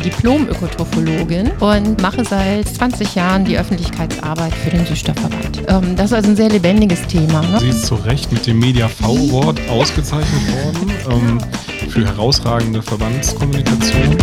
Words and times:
Diplom-Ökotrophologin 0.00 1.50
und 1.60 2.00
mache 2.00 2.24
seit 2.24 2.68
20 2.68 3.14
Jahren 3.14 3.44
die 3.44 3.58
Öffentlichkeitsarbeit 3.58 4.54
für 4.54 4.70
den 4.70 4.86
Süßstoffverband. 4.86 5.62
Ähm, 5.68 5.96
das 5.96 6.06
ist 6.06 6.12
also 6.14 6.30
ein 6.30 6.36
sehr 6.36 6.48
lebendiges 6.48 7.06
Thema. 7.06 7.42
Ne? 7.42 7.60
Sie 7.60 7.68
ist 7.68 7.86
zu 7.86 7.94
Recht 7.94 8.32
mit 8.32 8.46
dem 8.46 8.58
Media 8.58 8.88
V-Award 8.88 9.60
ausgezeichnet 9.68 10.42
worden 10.64 10.92
ähm, 11.10 11.38
für 11.90 12.04
herausragende 12.04 12.82
Verbandskommunikation. 12.82 14.16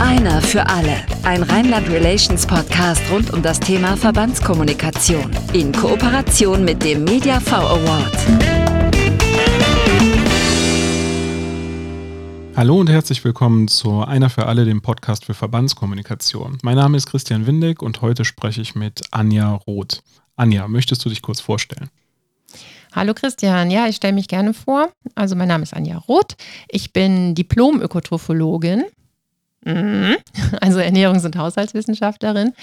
Einer 0.00 0.40
für 0.40 0.66
alle. 0.66 0.96
Ein 1.24 1.42
Rheinland 1.42 1.88
Relations 1.90 2.46
Podcast 2.46 3.02
rund 3.10 3.32
um 3.32 3.42
das 3.42 3.58
Thema 3.60 3.96
Verbandskommunikation. 3.96 5.30
In 5.52 5.72
Kooperation 5.72 6.64
mit 6.64 6.84
dem 6.84 7.04
Media 7.04 7.40
V 7.40 7.56
Award. 7.56 8.77
Hallo 12.58 12.80
und 12.80 12.90
herzlich 12.90 13.22
willkommen 13.22 13.68
zu 13.68 14.02
Einer 14.02 14.30
für 14.30 14.46
alle, 14.46 14.64
dem 14.64 14.82
Podcast 14.82 15.26
für 15.26 15.32
Verbandskommunikation. 15.32 16.58
Mein 16.64 16.74
Name 16.74 16.96
ist 16.96 17.06
Christian 17.06 17.46
Windeck 17.46 17.82
und 17.82 18.02
heute 18.02 18.24
spreche 18.24 18.60
ich 18.60 18.74
mit 18.74 19.00
Anja 19.12 19.54
Roth. 19.54 20.02
Anja, 20.34 20.66
möchtest 20.66 21.04
du 21.04 21.08
dich 21.08 21.22
kurz 21.22 21.38
vorstellen? 21.38 21.88
Hallo 22.92 23.14
Christian, 23.14 23.70
ja, 23.70 23.86
ich 23.86 23.94
stelle 23.94 24.14
mich 24.14 24.26
gerne 24.26 24.54
vor. 24.54 24.88
Also 25.14 25.36
mein 25.36 25.46
Name 25.46 25.62
ist 25.62 25.72
Anja 25.72 25.98
Roth. 25.98 26.34
Ich 26.66 26.92
bin 26.92 27.36
Diplom-Ökotrophologin, 27.36 28.86
mhm. 29.64 30.16
also 30.60 30.80
Ernährungs- 30.80 31.26
und 31.26 31.36
Haushaltswissenschaftlerin 31.36 32.54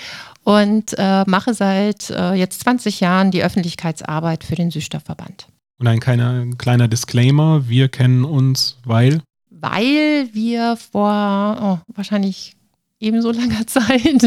und 0.44 0.94
äh, 0.98 1.24
mache 1.26 1.54
seit 1.54 2.10
äh, 2.10 2.34
jetzt 2.34 2.60
20 2.64 3.00
Jahren 3.00 3.32
die 3.32 3.46
Öffentlichkeitsarbeit 3.46 4.44
für 4.44 4.56
den 4.56 4.72
Süßstoffverband. 4.72 5.48
Und 5.80 5.88
ein 5.88 6.02
kleiner, 6.02 6.46
kleiner 6.58 6.90
Disclaimer, 6.90 7.70
wir 7.70 7.88
kennen 7.88 8.26
uns, 8.26 8.78
weil 8.84 9.22
weil 9.66 10.30
wir 10.34 10.78
vor 10.78 11.58
oh, 11.62 11.94
wahrscheinlich 11.96 12.56
ebenso 13.00 13.32
langer 13.32 13.66
Zeit 13.68 14.24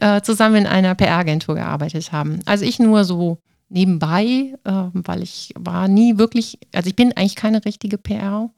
äh, 0.00 0.20
zusammen 0.22 0.56
in 0.56 0.66
einer 0.66 0.94
PR-Agentur 0.94 1.54
gearbeitet 1.54 2.12
haben. 2.12 2.40
Also 2.46 2.64
ich 2.64 2.78
nur 2.78 3.04
so 3.04 3.38
nebenbei, 3.68 4.54
äh, 4.64 4.72
weil 4.92 5.22
ich 5.22 5.52
war 5.56 5.88
nie 5.88 6.18
wirklich, 6.18 6.58
also 6.74 6.88
ich 6.88 6.96
bin 6.96 7.12
eigentlich 7.12 7.36
keine 7.36 7.64
richtige 7.64 7.98
PR. 7.98 8.50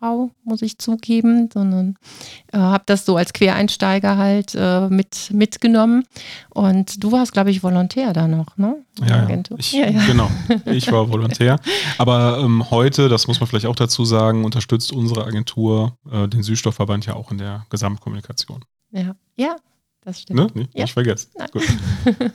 Frau, 0.00 0.30
muss 0.44 0.62
ich 0.62 0.78
zugeben, 0.78 1.50
sondern 1.52 1.96
äh, 2.52 2.58
habe 2.58 2.84
das 2.86 3.04
so 3.04 3.16
als 3.16 3.32
Quereinsteiger 3.32 4.16
halt 4.16 4.54
äh, 4.54 4.88
mit, 4.88 5.30
mitgenommen. 5.32 6.04
Und 6.48 7.02
du 7.04 7.12
warst, 7.12 7.32
glaube 7.32 7.50
ich, 7.50 7.62
Volontär 7.62 8.12
da 8.12 8.26
noch, 8.26 8.56
ne? 8.56 8.82
Ja, 9.00 9.28
ja. 9.28 9.42
Ich, 9.58 9.72
ja, 9.72 9.90
ja, 9.90 10.06
genau. 10.06 10.30
Ich 10.66 10.90
war 10.90 11.10
Volontär. 11.10 11.60
Aber 11.98 12.38
ähm, 12.38 12.70
heute, 12.70 13.08
das 13.08 13.26
muss 13.28 13.40
man 13.40 13.46
vielleicht 13.46 13.66
auch 13.66 13.76
dazu 13.76 14.04
sagen, 14.04 14.44
unterstützt 14.44 14.92
unsere 14.92 15.24
Agentur 15.24 15.98
äh, 16.10 16.26
den 16.28 16.42
Süßstoffverband 16.42 17.06
ja 17.06 17.14
auch 17.14 17.30
in 17.30 17.38
der 17.38 17.66
Gesamtkommunikation. 17.68 18.64
Ja, 18.92 19.14
ja, 19.36 19.56
das 20.02 20.22
stimmt. 20.22 20.38
Ne? 20.38 20.46
Nicht, 20.54 20.74
ja. 20.74 20.84
nicht 20.84 20.92
vergessen. 20.92 21.30
Gut. 21.52 21.62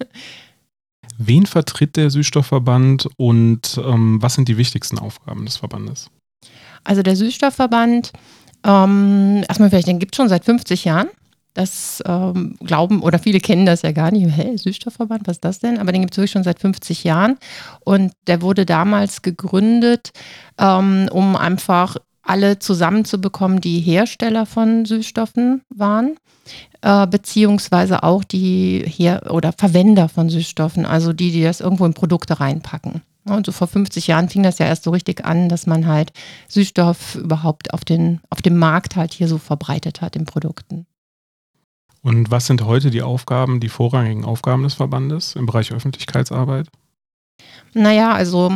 Wen 1.17 1.45
vertritt 1.45 1.95
der 1.95 2.09
Süßstoffverband 2.11 3.09
und 3.17 3.79
ähm, 3.83 4.22
was 4.22 4.35
sind 4.35 4.47
die 4.47 4.57
wichtigsten 4.57 5.00
Aufgaben 5.00 5.45
des 5.45 5.57
Verbandes? 5.57 6.11
Also 6.83 7.01
der 7.01 7.15
Süßstoffverband, 7.15 8.11
ähm, 8.65 9.43
erstmal 9.47 9.69
vielleicht, 9.69 9.88
den 9.88 9.99
gibt 9.99 10.15
es 10.15 10.17
schon 10.17 10.29
seit 10.29 10.45
50 10.45 10.85
Jahren. 10.85 11.07
Das 11.53 12.03
ähm, 12.05 12.57
glauben 12.59 13.01
oder 13.01 13.17
viele 13.17 13.39
kennen 13.39 13.65
das 13.65 13.81
ja 13.81 13.93
gar 13.93 14.11
nicht. 14.11 14.27
Hä, 14.35 14.57
Süßstoffverband, 14.57 15.25
was 15.25 15.38
ist 15.38 15.45
das 15.45 15.59
denn? 15.59 15.77
Aber 15.77 15.93
den 15.93 16.01
gibt 16.01 16.13
es 16.13 16.17
wirklich 16.17 16.31
schon 16.31 16.43
seit 16.43 16.59
50 16.59 17.05
Jahren. 17.05 17.38
Und 17.85 18.11
der 18.27 18.41
wurde 18.41 18.66
damals 18.66 19.21
gegründet, 19.21 20.11
ähm, 20.59 21.07
um 21.11 21.38
einfach 21.38 21.95
alle 22.25 22.59
zusammenzubekommen, 22.59 23.61
die 23.61 23.79
Hersteller 23.79 24.45
von 24.45 24.85
Süßstoffen 24.85 25.61
waren, 25.69 26.17
äh, 26.81 27.07
beziehungsweise 27.07 28.03
auch 28.03 28.23
die 28.23 28.84
Her 28.85 29.31
oder 29.31 29.53
Verwender 29.53 30.09
von 30.09 30.29
Süßstoffen, 30.29 30.85
also 30.85 31.13
die, 31.13 31.31
die 31.31 31.44
das 31.44 31.61
irgendwo 31.61 31.85
in 31.85 31.94
Produkte 31.94 32.39
reinpacken. 32.39 33.01
Und 33.25 33.46
so 33.46 33.52
vor 33.52 33.68
50 33.68 34.08
Jahren 34.08 34.30
fing 34.30 34.44
das 34.44 34.59
ja 34.59 34.68
erst 34.68 34.84
so 34.84 34.91
richtig 34.91 35.25
an, 35.25 35.50
dass 35.50 35.66
man 35.66 35.88
halt 35.88 36.13
Süßstoff 36.47 37.16
überhaupt 37.16 37.74
auf, 37.74 37.84
den, 37.84 38.22
auf 38.30 38.41
dem 38.41 38.58
Markt 38.58 38.96
halt 38.96 39.13
hier 39.13 39.28
so 39.28 39.40
verbreitet 39.40 40.02
hat 40.02 40.16
in 40.16 40.25
Produkten. 40.25 40.86
Und 42.02 42.30
was 42.30 42.46
sind 42.46 42.64
heute 42.64 42.91
die 42.91 43.02
Aufgaben, 43.02 43.59
die 43.59 43.69
vorrangigen 43.69 44.25
Aufgaben 44.25 44.62
des 44.62 44.75
Verbandes 44.75 45.35
im 45.35 45.47
Bereich 45.47 45.72
Öffentlichkeitsarbeit? 45.72 46.68
Naja, 47.74 48.14
also 48.14 48.56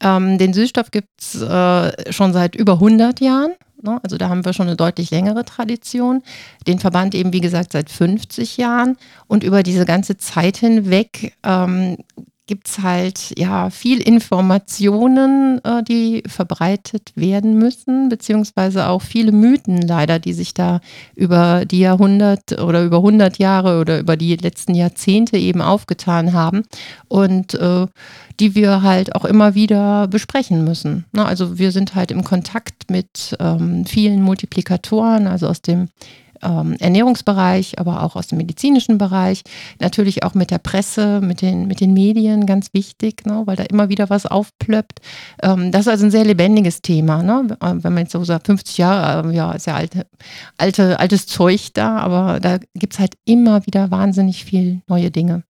ähm, 0.00 0.36
den 0.36 0.52
Süßstoff 0.52 0.90
gibt 0.90 1.08
es 1.18 1.40
äh, 1.40 2.12
schon 2.12 2.34
seit 2.34 2.54
über 2.54 2.74
100 2.74 3.20
Jahren. 3.20 3.52
Ne? 3.82 3.98
Also 4.02 4.18
da 4.18 4.28
haben 4.28 4.44
wir 4.44 4.52
schon 4.52 4.66
eine 4.66 4.76
deutlich 4.76 5.10
längere 5.10 5.46
Tradition. 5.46 6.22
Den 6.66 6.78
Verband 6.78 7.14
eben, 7.14 7.32
wie 7.32 7.40
gesagt, 7.40 7.72
seit 7.72 7.88
50 7.88 8.58
Jahren. 8.58 8.98
Und 9.26 9.44
über 9.44 9.62
diese 9.62 9.86
ganze 9.86 10.18
Zeit 10.18 10.58
hinweg 10.58 11.36
ähm, 11.42 11.96
gibt 12.50 12.66
es 12.66 12.80
halt 12.80 13.32
ja 13.38 13.70
viel 13.70 14.02
Informationen, 14.02 15.60
äh, 15.62 15.84
die 15.84 16.24
verbreitet 16.26 17.12
werden 17.14 17.56
müssen, 17.56 18.08
beziehungsweise 18.08 18.88
auch 18.88 19.02
viele 19.02 19.30
Mythen 19.30 19.80
leider, 19.82 20.18
die 20.18 20.32
sich 20.32 20.52
da 20.52 20.80
über 21.14 21.64
die 21.64 21.78
Jahrhundert 21.78 22.60
oder 22.60 22.82
über 22.82 22.96
100 22.96 23.38
Jahre 23.38 23.80
oder 23.80 24.00
über 24.00 24.16
die 24.16 24.34
letzten 24.34 24.74
Jahrzehnte 24.74 25.36
eben 25.36 25.62
aufgetan 25.62 26.32
haben 26.32 26.64
und 27.06 27.54
äh, 27.54 27.86
die 28.40 28.56
wir 28.56 28.82
halt 28.82 29.14
auch 29.14 29.24
immer 29.24 29.54
wieder 29.54 30.08
besprechen 30.08 30.64
müssen. 30.64 31.04
Na, 31.12 31.26
also 31.26 31.56
wir 31.56 31.70
sind 31.70 31.94
halt 31.94 32.10
im 32.10 32.24
Kontakt 32.24 32.90
mit 32.90 33.36
ähm, 33.38 33.86
vielen 33.86 34.22
Multiplikatoren, 34.22 35.28
also 35.28 35.46
aus 35.46 35.62
dem 35.62 35.86
ähm, 36.42 36.76
Ernährungsbereich, 36.78 37.78
aber 37.78 38.02
auch 38.02 38.16
aus 38.16 38.28
dem 38.28 38.38
medizinischen 38.38 38.98
Bereich. 38.98 39.42
Natürlich 39.78 40.22
auch 40.24 40.34
mit 40.34 40.50
der 40.50 40.58
Presse, 40.58 41.20
mit 41.20 41.42
den, 41.42 41.66
mit 41.66 41.80
den 41.80 41.92
Medien, 41.92 42.46
ganz 42.46 42.72
wichtig, 42.72 43.26
ne, 43.26 43.42
weil 43.44 43.56
da 43.56 43.64
immer 43.64 43.88
wieder 43.88 44.10
was 44.10 44.26
aufplöppt. 44.26 45.00
Ähm, 45.42 45.72
das 45.72 45.82
ist 45.82 45.88
also 45.88 46.06
ein 46.06 46.10
sehr 46.10 46.24
lebendiges 46.24 46.82
Thema. 46.82 47.22
Ne? 47.22 47.56
Wenn 47.60 47.92
man 47.92 48.04
jetzt 48.04 48.12
so 48.12 48.24
sagt, 48.24 48.46
50 48.46 48.78
Jahre, 48.78 49.30
äh, 49.30 49.36
ja, 49.36 49.52
ist 49.52 49.66
ja 49.66 49.74
alte, 49.74 50.06
alte, 50.58 50.98
altes 50.98 51.26
Zeug 51.26 51.70
da, 51.74 51.98
aber 51.98 52.40
da 52.40 52.58
gibt 52.74 52.94
es 52.94 52.98
halt 52.98 53.14
immer 53.24 53.66
wieder 53.66 53.90
wahnsinnig 53.90 54.44
viel 54.44 54.82
neue 54.86 55.10
Dinge. 55.10 55.44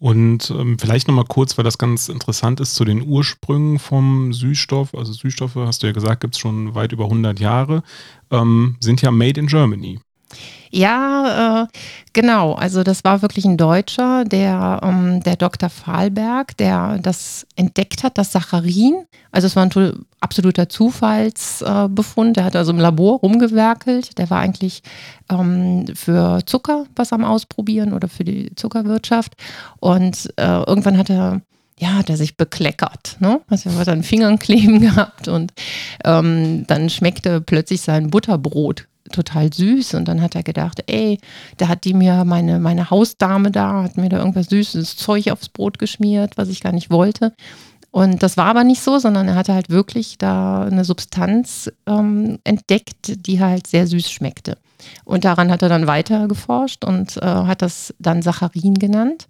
Und 0.00 0.50
ähm, 0.50 0.78
vielleicht 0.78 1.08
nochmal 1.08 1.24
kurz, 1.24 1.58
weil 1.58 1.64
das 1.64 1.76
ganz 1.76 2.08
interessant 2.08 2.60
ist, 2.60 2.76
zu 2.76 2.84
den 2.84 3.02
Ursprüngen 3.02 3.78
vom 3.80 4.32
Süßstoff. 4.32 4.94
Also 4.94 5.12
Süßstoffe, 5.12 5.56
hast 5.56 5.82
du 5.82 5.88
ja 5.88 5.92
gesagt, 5.92 6.20
gibt 6.20 6.34
es 6.34 6.40
schon 6.40 6.74
weit 6.74 6.92
über 6.92 7.04
100 7.04 7.40
Jahre, 7.40 7.82
ähm, 8.30 8.76
sind 8.80 9.02
ja 9.02 9.10
made 9.10 9.40
in 9.40 9.48
Germany. 9.48 10.00
Ja, 10.70 11.62
äh, 11.62 11.66
genau. 12.12 12.52
Also 12.52 12.82
das 12.82 13.04
war 13.04 13.22
wirklich 13.22 13.44
ein 13.44 13.56
Deutscher, 13.56 14.24
der, 14.24 14.80
ähm, 14.82 15.22
der 15.22 15.36
Dr. 15.36 15.70
Fahlberg, 15.70 16.56
der 16.56 16.98
das 16.98 17.46
entdeckt 17.56 18.02
hat, 18.04 18.18
das 18.18 18.32
Saccharin. 18.32 19.06
Also 19.30 19.46
es 19.46 19.56
war 19.56 19.64
ein 19.64 20.04
absoluter 20.20 20.68
Zufallsbefund. 20.68 22.36
der 22.36 22.44
hat 22.44 22.56
also 22.56 22.72
im 22.72 22.78
Labor 22.78 23.20
rumgewerkelt. 23.20 24.18
Der 24.18 24.28
war 24.30 24.40
eigentlich 24.40 24.82
ähm, 25.30 25.86
für 25.94 26.40
Zucker 26.44 26.84
was 26.94 27.12
am 27.12 27.24
Ausprobieren 27.24 27.92
oder 27.92 28.08
für 28.08 28.24
die 28.24 28.54
Zuckerwirtschaft. 28.54 29.34
Und 29.80 30.32
äh, 30.36 30.62
irgendwann 30.64 30.98
hat 30.98 31.10
er 31.10 31.40
ja, 31.80 31.94
hat 31.94 32.10
er 32.10 32.16
sich 32.16 32.36
bekleckert, 32.36 33.16
ne? 33.20 33.40
Also 33.48 33.70
er 33.70 33.76
hat 33.76 33.88
an 33.88 34.02
Fingern 34.02 34.40
kleben 34.40 34.80
gehabt 34.80 35.28
und 35.28 35.52
ähm, 36.04 36.66
dann 36.66 36.90
schmeckte 36.90 37.40
plötzlich 37.40 37.82
sein 37.82 38.10
Butterbrot 38.10 38.88
total 39.12 39.52
süß. 39.52 39.94
Und 39.94 40.06
dann 40.06 40.22
hat 40.22 40.34
er 40.34 40.42
gedacht, 40.42 40.82
ey, 40.86 41.18
da 41.56 41.68
hat 41.68 41.84
die 41.84 41.94
mir, 41.94 42.24
meine, 42.24 42.58
meine 42.58 42.90
Hausdame 42.90 43.50
da, 43.50 43.84
hat 43.84 43.96
mir 43.96 44.08
da 44.08 44.18
irgendwas 44.18 44.46
süßes 44.46 44.96
Zeug 44.96 45.30
aufs 45.30 45.48
Brot 45.48 45.78
geschmiert, 45.78 46.36
was 46.36 46.48
ich 46.48 46.60
gar 46.60 46.72
nicht 46.72 46.90
wollte. 46.90 47.34
Und 47.90 48.22
das 48.22 48.36
war 48.36 48.46
aber 48.46 48.64
nicht 48.64 48.82
so, 48.82 48.98
sondern 48.98 49.28
er 49.28 49.34
hatte 49.34 49.54
halt 49.54 49.70
wirklich 49.70 50.18
da 50.18 50.64
eine 50.64 50.84
Substanz 50.84 51.70
ähm, 51.86 52.38
entdeckt, 52.44 53.26
die 53.26 53.40
halt 53.40 53.66
sehr 53.66 53.86
süß 53.86 54.10
schmeckte. 54.10 54.58
Und 55.04 55.24
daran 55.24 55.50
hat 55.50 55.62
er 55.62 55.68
dann 55.68 55.86
weiter 55.86 56.28
geforscht 56.28 56.84
und 56.84 57.16
äh, 57.16 57.26
hat 57.26 57.62
das 57.62 57.94
dann 57.98 58.22
Saccharin 58.22 58.74
genannt. 58.74 59.28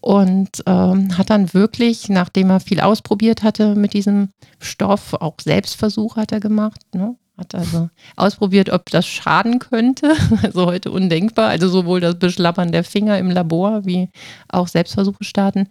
Und 0.00 0.62
ähm, 0.66 1.18
hat 1.18 1.30
dann 1.30 1.52
wirklich, 1.52 2.08
nachdem 2.08 2.50
er 2.50 2.60
viel 2.60 2.80
ausprobiert 2.80 3.42
hatte 3.42 3.74
mit 3.74 3.92
diesem 3.92 4.28
Stoff, 4.60 5.14
auch 5.14 5.34
Selbstversuche 5.42 6.20
hat 6.20 6.30
er 6.30 6.38
gemacht. 6.38 6.80
Ne? 6.94 7.16
Hat 7.38 7.54
also 7.54 7.90
ausprobiert, 8.16 8.70
ob 8.70 8.88
das 8.90 9.06
schaden 9.06 9.58
könnte. 9.58 10.14
Also 10.42 10.66
heute 10.66 10.90
undenkbar. 10.90 11.48
Also 11.48 11.68
sowohl 11.68 12.00
das 12.00 12.18
Beschlappern 12.18 12.72
der 12.72 12.84
Finger 12.84 13.18
im 13.18 13.30
Labor 13.30 13.84
wie 13.84 14.08
auch 14.48 14.68
Selbstversuche 14.68 15.24
starten. 15.24 15.68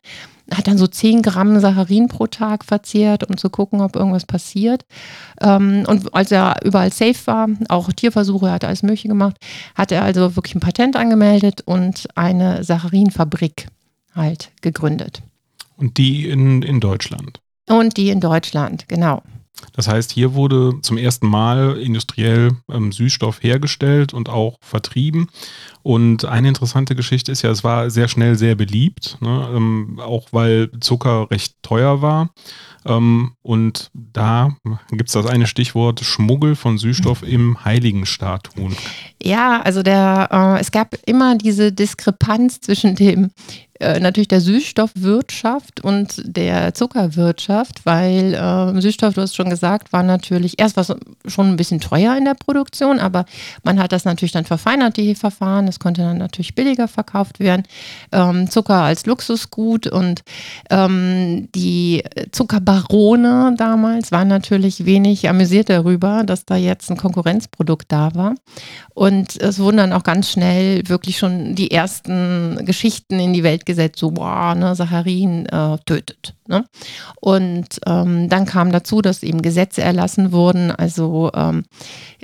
Hat 0.53 0.67
dann 0.67 0.77
so 0.77 0.85
10 0.85 1.23
Gramm 1.23 1.59
Saccharin 1.59 2.07
pro 2.07 2.27
Tag 2.27 2.65
verzehrt, 2.65 3.27
um 3.27 3.37
zu 3.37 3.49
gucken, 3.49 3.81
ob 3.81 3.95
irgendwas 3.95 4.25
passiert. 4.25 4.85
Ähm, 5.41 5.85
und 5.87 6.13
als 6.13 6.31
er 6.31 6.57
überall 6.63 6.91
safe 6.91 7.25
war, 7.25 7.47
auch 7.69 7.91
Tierversuche, 7.91 8.51
hat 8.51 8.63
er 8.63 8.69
alles 8.69 8.83
Mögliche 8.83 9.07
gemacht, 9.07 9.37
hat 9.73 9.91
er 9.91 10.03
also 10.03 10.35
wirklich 10.35 10.55
ein 10.55 10.59
Patent 10.59 10.95
angemeldet 10.95 11.61
und 11.65 12.07
eine 12.15 12.63
Saccharinfabrik 12.63 13.67
halt 14.13 14.51
gegründet. 14.61 15.23
Und 15.77 15.97
die 15.97 16.29
in, 16.29 16.61
in 16.61 16.79
Deutschland? 16.79 17.39
Und 17.67 17.97
die 17.97 18.09
in 18.09 18.19
Deutschland, 18.19 18.87
genau. 18.87 19.23
Das 19.73 19.87
heißt, 19.87 20.11
hier 20.11 20.33
wurde 20.33 20.79
zum 20.81 20.97
ersten 20.97 21.27
Mal 21.27 21.77
industriell 21.77 22.51
ähm, 22.71 22.91
Süßstoff 22.91 23.43
hergestellt 23.43 24.13
und 24.13 24.29
auch 24.29 24.57
vertrieben. 24.61 25.29
Und 25.83 26.25
eine 26.25 26.47
interessante 26.47 26.95
Geschichte 26.95 27.31
ist 27.31 27.41
ja, 27.41 27.51
es 27.51 27.63
war 27.63 27.89
sehr 27.89 28.07
schnell 28.07 28.35
sehr 28.35 28.55
beliebt, 28.55 29.17
ne? 29.21 29.49
ähm, 29.53 29.99
auch 29.99 30.27
weil 30.31 30.71
Zucker 30.79 31.29
recht 31.29 31.55
teuer 31.61 32.01
war. 32.01 32.31
Ähm, 32.85 33.33
und 33.41 33.89
da 33.93 34.55
gibt 34.91 35.09
es 35.09 35.13
das 35.13 35.25
eine 35.25 35.47
Stichwort 35.47 36.01
Schmuggel 36.01 36.55
von 36.55 36.77
Süßstoff 36.77 37.23
im 37.27 37.63
Heiligenstaat 37.65 38.55
tun. 38.55 38.75
Ja, 39.21 39.61
also 39.61 39.83
der, 39.83 40.29
äh, 40.31 40.59
es 40.59 40.71
gab 40.71 40.95
immer 41.05 41.35
diese 41.37 41.71
Diskrepanz 41.71 42.61
zwischen 42.61 42.95
dem 42.95 43.31
äh, 43.79 43.99
natürlich 43.99 44.29
der 44.29 44.39
Süßstoffwirtschaft 44.39 45.83
und 45.83 46.21
der 46.23 46.73
Zuckerwirtschaft, 46.73 47.85
weil 47.85 48.33
äh, 48.33 48.81
Süßstoff, 48.81 49.15
du 49.15 49.21
hast 49.21 49.35
schon 49.35 49.49
gesagt, 49.49 49.91
war 49.91 50.01
natürlich 50.01 50.59
erst 50.59 50.77
was 50.77 50.95
schon 51.25 51.47
ein 51.49 51.57
bisschen 51.57 51.81
teuer 51.81 52.15
in 52.15 52.23
der 52.23 52.35
Produktion, 52.35 52.99
aber 52.99 53.25
man 53.63 53.79
hat 53.79 53.91
das 53.91 54.05
natürlich 54.05 54.31
dann 54.31 54.45
verfeinert, 54.45 54.95
die 54.95 55.13
Verfahren. 55.13 55.65
Das 55.65 55.79
konnte 55.79 56.01
dann 56.01 56.19
natürlich 56.19 56.55
billiger 56.55 56.87
verkauft 56.87 57.39
werden. 57.39 57.63
Ähm, 58.13 58.49
Zucker 58.49 58.75
als 58.75 59.05
Luxusgut 59.05 59.87
und 59.87 60.21
ähm, 60.69 61.49
die 61.53 62.03
Zuckerbarone 62.31 63.55
damals 63.57 64.11
waren 64.13 64.29
natürlich 64.29 64.85
wenig 64.85 65.27
amüsiert 65.27 65.69
darüber, 65.69 66.23
dass 66.23 66.45
da 66.45 66.55
jetzt 66.55 66.89
ein 66.89 66.97
Konkurrenzprodukt 66.97 67.91
da 67.91 68.15
war. 68.15 68.35
Und 68.93 69.35
es 69.41 69.59
wurden 69.59 69.77
dann 69.77 69.93
auch 69.93 70.03
ganz 70.03 70.31
schnell 70.31 70.87
wirklich 70.87 71.17
schon 71.17 71.55
die 71.55 71.71
ersten 71.71 72.65
Geschichten 72.65 73.19
in 73.19 73.33
die 73.33 73.43
Welt 73.43 73.64
gesetzt, 73.65 73.99
so, 73.99 74.11
boah, 74.11 74.55
ne, 74.55 74.75
Saccharin 74.75 75.45
äh, 75.47 75.77
tötet. 75.85 76.35
Ne? 76.47 76.65
Und 77.19 77.79
ähm, 77.85 78.29
dann 78.29 78.45
kam 78.45 78.71
dazu, 78.71 79.01
dass 79.01 79.23
eben 79.23 79.41
Gesetze 79.41 79.81
erlassen 79.81 80.31
wurden. 80.31 80.71
Also 80.71 81.31
ähm, 81.33 81.65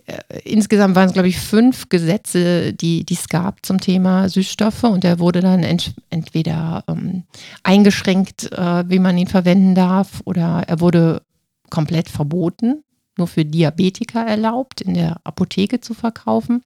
äh, 0.05 0.39
insgesamt 0.43 0.95
waren 0.95 1.07
es, 1.07 1.13
glaube 1.13 1.27
ich, 1.27 1.39
fünf 1.39 1.89
Gesetze, 1.89 2.73
die 2.73 3.05
es 3.09 3.27
gab 3.29 3.65
zum 3.65 3.79
Thema 3.79 4.29
Süßstoffe. 4.29 4.83
Und 4.83 5.03
der 5.03 5.19
wurde 5.19 5.41
dann 5.41 5.63
ent 5.63 5.93
entweder 6.09 6.83
ähm, 6.87 7.23
eingeschränkt, 7.63 8.51
äh, 8.51 8.89
wie 8.89 8.99
man 8.99 9.17
ihn 9.17 9.27
verwenden 9.27 9.75
darf, 9.75 10.21
oder 10.25 10.63
er 10.67 10.79
wurde 10.79 11.21
komplett 11.69 12.09
verboten 12.09 12.83
nur 13.21 13.27
für 13.27 13.45
Diabetiker 13.45 14.25
erlaubt, 14.25 14.81
in 14.81 14.95
der 14.95 15.17
Apotheke 15.23 15.79
zu 15.79 15.93
verkaufen. 15.93 16.63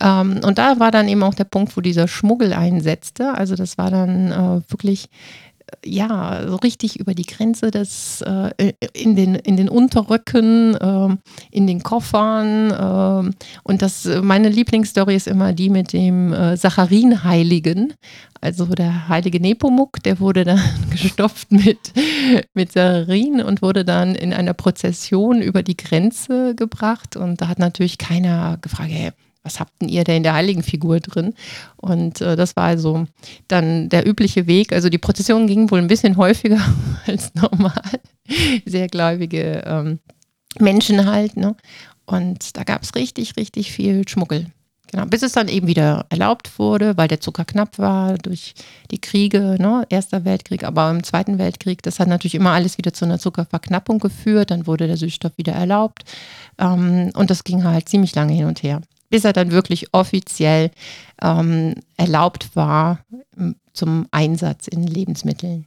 Ähm, 0.00 0.40
und 0.44 0.58
da 0.58 0.78
war 0.78 0.90
dann 0.90 1.08
eben 1.08 1.22
auch 1.22 1.34
der 1.34 1.44
Punkt, 1.44 1.76
wo 1.76 1.80
dieser 1.80 2.06
Schmuggel 2.06 2.52
einsetzte. 2.52 3.34
Also 3.34 3.56
das 3.56 3.78
war 3.78 3.90
dann 3.90 4.30
äh, 4.30 4.70
wirklich 4.70 5.08
ja, 5.84 6.46
so 6.46 6.56
richtig 6.56 6.98
über 6.98 7.14
die 7.14 7.24
Grenze 7.24 7.70
des, 7.70 8.22
äh, 8.22 8.72
in, 8.92 9.16
den, 9.16 9.34
in 9.34 9.56
den 9.56 9.68
Unterröcken, 9.68 10.74
äh, 10.74 11.16
in 11.50 11.66
den 11.66 11.82
Koffern. 11.82 12.70
Äh, 12.70 13.34
und 13.62 13.82
das, 13.82 14.08
meine 14.22 14.48
Lieblingsstory 14.48 15.14
ist 15.14 15.28
immer 15.28 15.52
die 15.52 15.70
mit 15.70 15.92
dem 15.92 16.32
äh, 16.32 16.56
Saccharinheiligen. 16.56 17.94
Also 18.40 18.66
der 18.66 19.08
heilige 19.08 19.40
Nepomuk, 19.40 20.02
der 20.02 20.20
wurde 20.20 20.44
dann 20.44 20.60
gestopft 20.90 21.50
mit, 21.50 21.92
mit 22.54 22.72
Saccharin 22.72 23.42
und 23.42 23.62
wurde 23.62 23.84
dann 23.84 24.14
in 24.14 24.32
einer 24.32 24.54
Prozession 24.54 25.42
über 25.42 25.62
die 25.62 25.76
Grenze 25.76 26.54
gebracht. 26.54 27.16
Und 27.16 27.40
da 27.40 27.48
hat 27.48 27.58
natürlich 27.58 27.98
keiner 27.98 28.58
gefragt, 28.60 28.90
hey, 28.92 29.10
was 29.48 29.60
habt 29.60 29.80
denn 29.80 29.88
ihr 29.88 30.04
da 30.04 30.12
in 30.12 30.22
der 30.22 30.34
Heiligenfigur 30.34 31.00
drin? 31.00 31.32
Und 31.76 32.20
äh, 32.20 32.36
das 32.36 32.54
war 32.54 32.64
also 32.64 33.06
dann 33.48 33.88
der 33.88 34.06
übliche 34.06 34.46
Weg. 34.46 34.74
Also 34.74 34.90
die 34.90 34.98
Prozession 34.98 35.46
ging 35.46 35.70
wohl 35.70 35.78
ein 35.78 35.88
bisschen 35.88 36.18
häufiger 36.18 36.60
als 37.06 37.34
normal. 37.34 38.00
Sehr 38.66 38.88
gläubige 38.88 39.62
ähm, 39.64 40.00
Menschen 40.58 41.06
halt. 41.06 41.38
Ne? 41.38 41.56
Und 42.04 42.58
da 42.58 42.64
gab 42.64 42.82
es 42.82 42.94
richtig, 42.94 43.36
richtig 43.38 43.72
viel 43.72 44.06
Schmuggel. 44.06 44.46
Genau, 44.90 45.04
bis 45.04 45.22
es 45.22 45.32
dann 45.32 45.48
eben 45.48 45.66
wieder 45.66 46.06
erlaubt 46.08 46.58
wurde, 46.58 46.96
weil 46.96 47.08
der 47.08 47.20
Zucker 47.20 47.44
knapp 47.44 47.78
war 47.78 48.16
durch 48.16 48.54
die 48.90 49.00
Kriege, 49.00 49.56
ne, 49.58 49.84
Erster 49.90 50.24
Weltkrieg, 50.24 50.64
aber 50.64 50.90
im 50.90 51.04
Zweiten 51.04 51.38
Weltkrieg, 51.38 51.82
das 51.82 52.00
hat 52.00 52.08
natürlich 52.08 52.34
immer 52.34 52.52
alles 52.52 52.78
wieder 52.78 52.94
zu 52.94 53.04
einer 53.04 53.18
Zuckerverknappung 53.18 53.98
geführt, 53.98 54.50
dann 54.50 54.66
wurde 54.66 54.86
der 54.86 54.96
Süßstoff 54.96 55.32
wieder 55.36 55.52
erlaubt 55.52 56.04
ähm, 56.56 57.10
und 57.14 57.28
das 57.28 57.44
ging 57.44 57.64
halt 57.64 57.86
ziemlich 57.86 58.14
lange 58.14 58.32
hin 58.32 58.46
und 58.46 58.62
her 58.62 58.80
bis 59.10 59.24
er 59.24 59.32
dann 59.32 59.50
wirklich 59.50 59.92
offiziell 59.92 60.70
ähm, 61.22 61.74
erlaubt 61.96 62.54
war 62.54 63.00
zum 63.72 64.06
Einsatz 64.10 64.66
in 64.66 64.86
Lebensmitteln. 64.86 65.66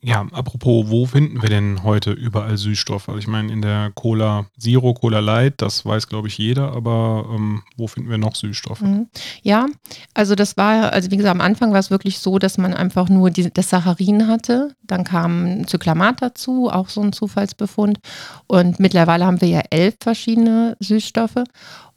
Ja, 0.00 0.24
apropos, 0.30 0.88
wo 0.88 1.06
finden 1.06 1.42
wir 1.42 1.48
denn 1.48 1.82
heute 1.82 2.12
überall 2.12 2.56
Süßstoffe? 2.56 3.08
Also 3.08 3.18
ich 3.18 3.26
meine, 3.26 3.52
in 3.52 3.62
der 3.62 3.90
Cola 3.96 4.46
Zero, 4.56 4.94
Cola 4.94 5.18
Light, 5.18 5.54
das 5.56 5.84
weiß, 5.84 6.06
glaube 6.06 6.28
ich, 6.28 6.38
jeder, 6.38 6.72
aber 6.72 7.26
ähm, 7.34 7.62
wo 7.76 7.88
finden 7.88 8.08
wir 8.08 8.16
noch 8.16 8.36
Süßstoffe? 8.36 8.80
Mhm. 8.80 9.08
Ja, 9.42 9.66
also 10.14 10.36
das 10.36 10.56
war, 10.56 10.92
also 10.92 11.10
wie 11.10 11.16
gesagt, 11.16 11.34
am 11.34 11.40
Anfang 11.40 11.72
war 11.72 11.80
es 11.80 11.90
wirklich 11.90 12.20
so, 12.20 12.38
dass 12.38 12.58
man 12.58 12.74
einfach 12.74 13.08
nur 13.08 13.30
die, 13.30 13.52
das 13.52 13.70
Saccharin 13.70 14.28
hatte. 14.28 14.76
Dann 14.84 15.02
kam 15.02 15.66
Zyklamat 15.66 16.22
dazu, 16.22 16.70
auch 16.70 16.90
so 16.90 17.00
ein 17.00 17.12
Zufallsbefund. 17.12 17.98
Und 18.46 18.78
mittlerweile 18.78 19.26
haben 19.26 19.40
wir 19.40 19.48
ja 19.48 19.62
elf 19.70 19.96
verschiedene 20.00 20.76
Süßstoffe. 20.78 21.42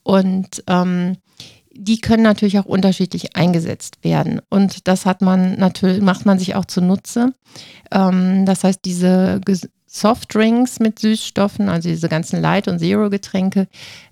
Und 0.03 0.63
ähm, 0.67 1.17
die 1.73 1.99
können 1.99 2.23
natürlich 2.23 2.59
auch 2.59 2.65
unterschiedlich 2.65 3.35
eingesetzt 3.35 4.03
werden. 4.03 4.41
Und 4.49 4.87
das 4.87 5.05
hat 5.05 5.21
man 5.21 5.57
natürlich, 5.57 6.01
macht 6.01 6.25
man 6.25 6.37
sich 6.37 6.55
auch 6.55 6.65
zunutze. 6.65 7.33
Ähm, 7.91 8.45
das 8.45 8.63
heißt, 8.63 8.81
diese 8.83 9.41
Softdrinks 9.87 10.79
mit 10.79 10.99
Süßstoffen, 10.99 11.69
also 11.69 11.89
diese 11.89 12.09
ganzen 12.09 12.41
Light- 12.41 12.67
und 12.67 12.79
Zero-Getränke, 12.79 13.67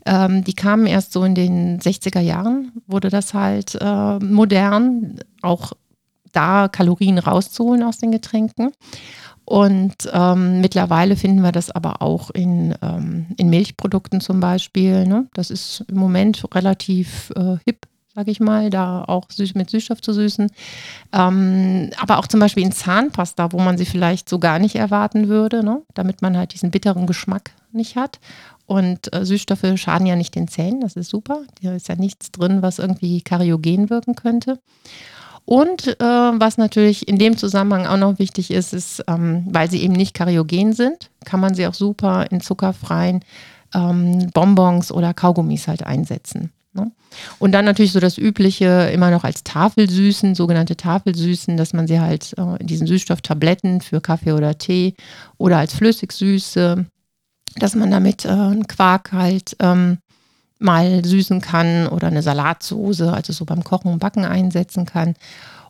ähm, 0.06 0.44
die 0.44 0.53
kamen 0.53 0.86
erst 0.88 1.13
so 1.13 1.24
in 1.24 1.36
den 1.36 1.80
60er 1.80 2.19
Jahren, 2.19 2.71
wurde 2.88 3.09
das 3.09 3.33
halt 3.33 3.75
äh, 3.80 4.19
modern, 4.19 5.19
auch 5.41 5.74
da 6.31 6.68
Kalorien 6.68 7.18
rauszuholen 7.18 7.83
aus 7.83 7.97
den 7.97 8.12
Getränken. 8.12 8.71
Und 9.50 10.07
ähm, 10.13 10.62
mittlerweile 10.62 11.16
finden 11.16 11.42
wir 11.42 11.51
das 11.51 11.72
aber 11.72 12.04
auch 12.04 12.30
in, 12.30 12.75
ähm, 12.84 13.25
in 13.36 13.50
Milchprodukten 13.50 14.22
zum 14.22 14.40
Beispiel. 14.40 15.07
Ne? 15.07 15.28
Das 15.34 15.50
ist 15.50 15.84
im 15.88 15.98
Moment 15.98 16.46
relativ 16.54 17.34
äh, 17.36 17.57
hip, 17.66 17.88
sage 18.13 18.30
ich 18.30 18.40
mal, 18.40 18.69
da 18.69 19.04
auch 19.06 19.25
süß, 19.28 19.56
mit 19.56 19.72
Süßstoff 19.72 20.01
zu 20.01 20.13
süßen. 20.13 20.51
Ähm, 21.13 21.89
aber 21.98 22.20
auch 22.20 22.27
zum 22.27 22.39
Beispiel 22.39 22.62
in 22.62 22.72
Zahnpasta, 22.72 23.51
wo 23.51 23.58
man 23.58 23.79
sie 23.79 23.86
vielleicht 23.86 24.29
so 24.29 24.38
gar 24.38 24.60
nicht 24.60 24.75
erwarten 24.75 25.29
würde, 25.29 25.63
ne? 25.63 25.82
damit 25.96 26.22
man 26.22 26.38
halt 26.38 26.53
diesen 26.53 26.70
bitteren 26.70 27.08
Geschmack 27.08 27.50
nicht 27.72 27.96
hat. 27.96 28.20
Und 28.68 29.12
äh, 29.15 29.25
Süßstoffe 29.25 29.65
schaden 29.77 30.06
ja 30.06 30.15
nicht 30.15 30.36
den 30.36 30.48
Zähnen, 30.48 30.79
das 30.82 30.96
ist 30.96 31.10
super. 31.10 31.41
Da 31.63 31.74
ist 31.74 31.88
ja 31.88 31.96
nichts 31.96 32.32
drin, 32.32 32.62
was 32.62 32.77
irgendwie 32.77 33.22
kariogen 33.22 33.89
wirken 33.89 34.13
könnte. 34.13 34.60
Und 35.50 35.88
äh, 35.88 36.03
was 36.03 36.60
natürlich 36.60 37.08
in 37.08 37.18
dem 37.18 37.36
Zusammenhang 37.36 37.88
auch 37.88 37.98
noch 37.98 38.20
wichtig 38.20 38.51
ist, 38.51 38.72
ist, 38.72 39.03
ähm, 39.08 39.48
weil 39.50 39.68
sie 39.68 39.82
eben 39.82 39.94
nicht 39.94 40.13
kariogen 40.13 40.74
sind, 40.74 41.10
kann 41.25 41.39
man 41.39 41.56
sie 41.56 41.65
auch 41.65 41.74
super 41.74 42.27
in 42.29 42.39
zuckerfreien 42.39 43.22
ähm, 43.74 44.29
Bonbons 44.32 44.91
oder 44.91 45.12
Kaugummis 45.15 45.68
halt 45.68 45.84
einsetzen. 45.84 46.51
Ne? 46.74 46.91
Und 47.39 47.53
dann 47.53 47.65
natürlich 47.65 47.94
so 47.94 48.00
das 48.00 48.20
Übliche 48.20 48.91
immer 48.94 49.10
noch 49.10 49.24
als 49.24 49.44
Tafelsüßen, 49.44 50.36
sogenannte 50.36 50.77
Tafelsüßen, 50.77 51.58
dass 51.58 51.74
man 51.74 51.88
sie 51.88 52.00
halt 52.00 52.36
äh, 52.38 52.58
in 52.62 52.68
diesen 52.68 52.86
Süßstofftabletten 52.86 53.82
für 53.82 54.01
Kaffee 54.01 54.34
oder 54.34 54.56
Tee 54.56 54.94
oder 55.39 55.58
als 55.58 55.74
Flüssigsüße, 55.74 56.86
dass 57.56 57.74
man 57.74 57.89
damit 57.89 58.24
äh, 58.24 58.29
einen 58.29 58.68
Quark 58.68 59.13
halt 59.13 59.56
ähm, 59.60 59.98
mal 60.60 61.04
süßen 61.04 61.42
kann 61.42 61.88
oder 61.88 62.08
eine 62.08 62.22
Salatsoße, 62.22 63.12
also 63.12 63.34
so 63.34 63.46
beim 63.46 63.63
Kochen 63.63 63.92
und 63.92 64.00
Backen 64.00 64.25
einsetzen 64.25 64.86
kann. 64.86 65.16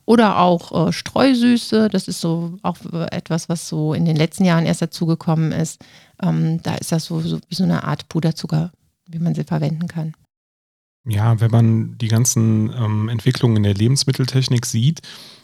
Oder 0.04 0.38
auch 0.38 0.88
äh, 0.88 0.92
Streusüße, 0.92 1.88
das 1.88 2.08
ist 2.08 2.20
so 2.20 2.58
auch 2.62 2.76
etwas, 3.12 3.48
was 3.48 3.68
so 3.68 3.94
in 3.94 4.04
den 4.04 4.16
letzten 4.16 4.44
Jahren 4.44 4.66
erst 4.66 4.82
dazugekommen 4.82 5.52
ist. 5.52 5.80
Ähm, 6.20 6.60
da 6.62 6.74
ist 6.74 6.90
das 6.90 7.04
so, 7.04 7.20
so 7.20 7.38
wie 7.48 7.54
so 7.54 7.62
eine 7.62 7.84
Art 7.84 8.08
Puderzucker, 8.08 8.72
wie 9.06 9.20
man 9.20 9.34
sie 9.34 9.44
verwenden 9.44 9.86
kann. 9.86 10.14
Ja, 11.10 11.40
wenn 11.40 11.50
man 11.50 11.98
die 11.98 12.08
ganzen 12.08 12.72
ähm, 12.72 13.08
Entwicklungen 13.08 13.56
in 13.56 13.62
der 13.64 13.74
Lebensmitteltechnik 13.74 14.64
sieht, 14.64 15.02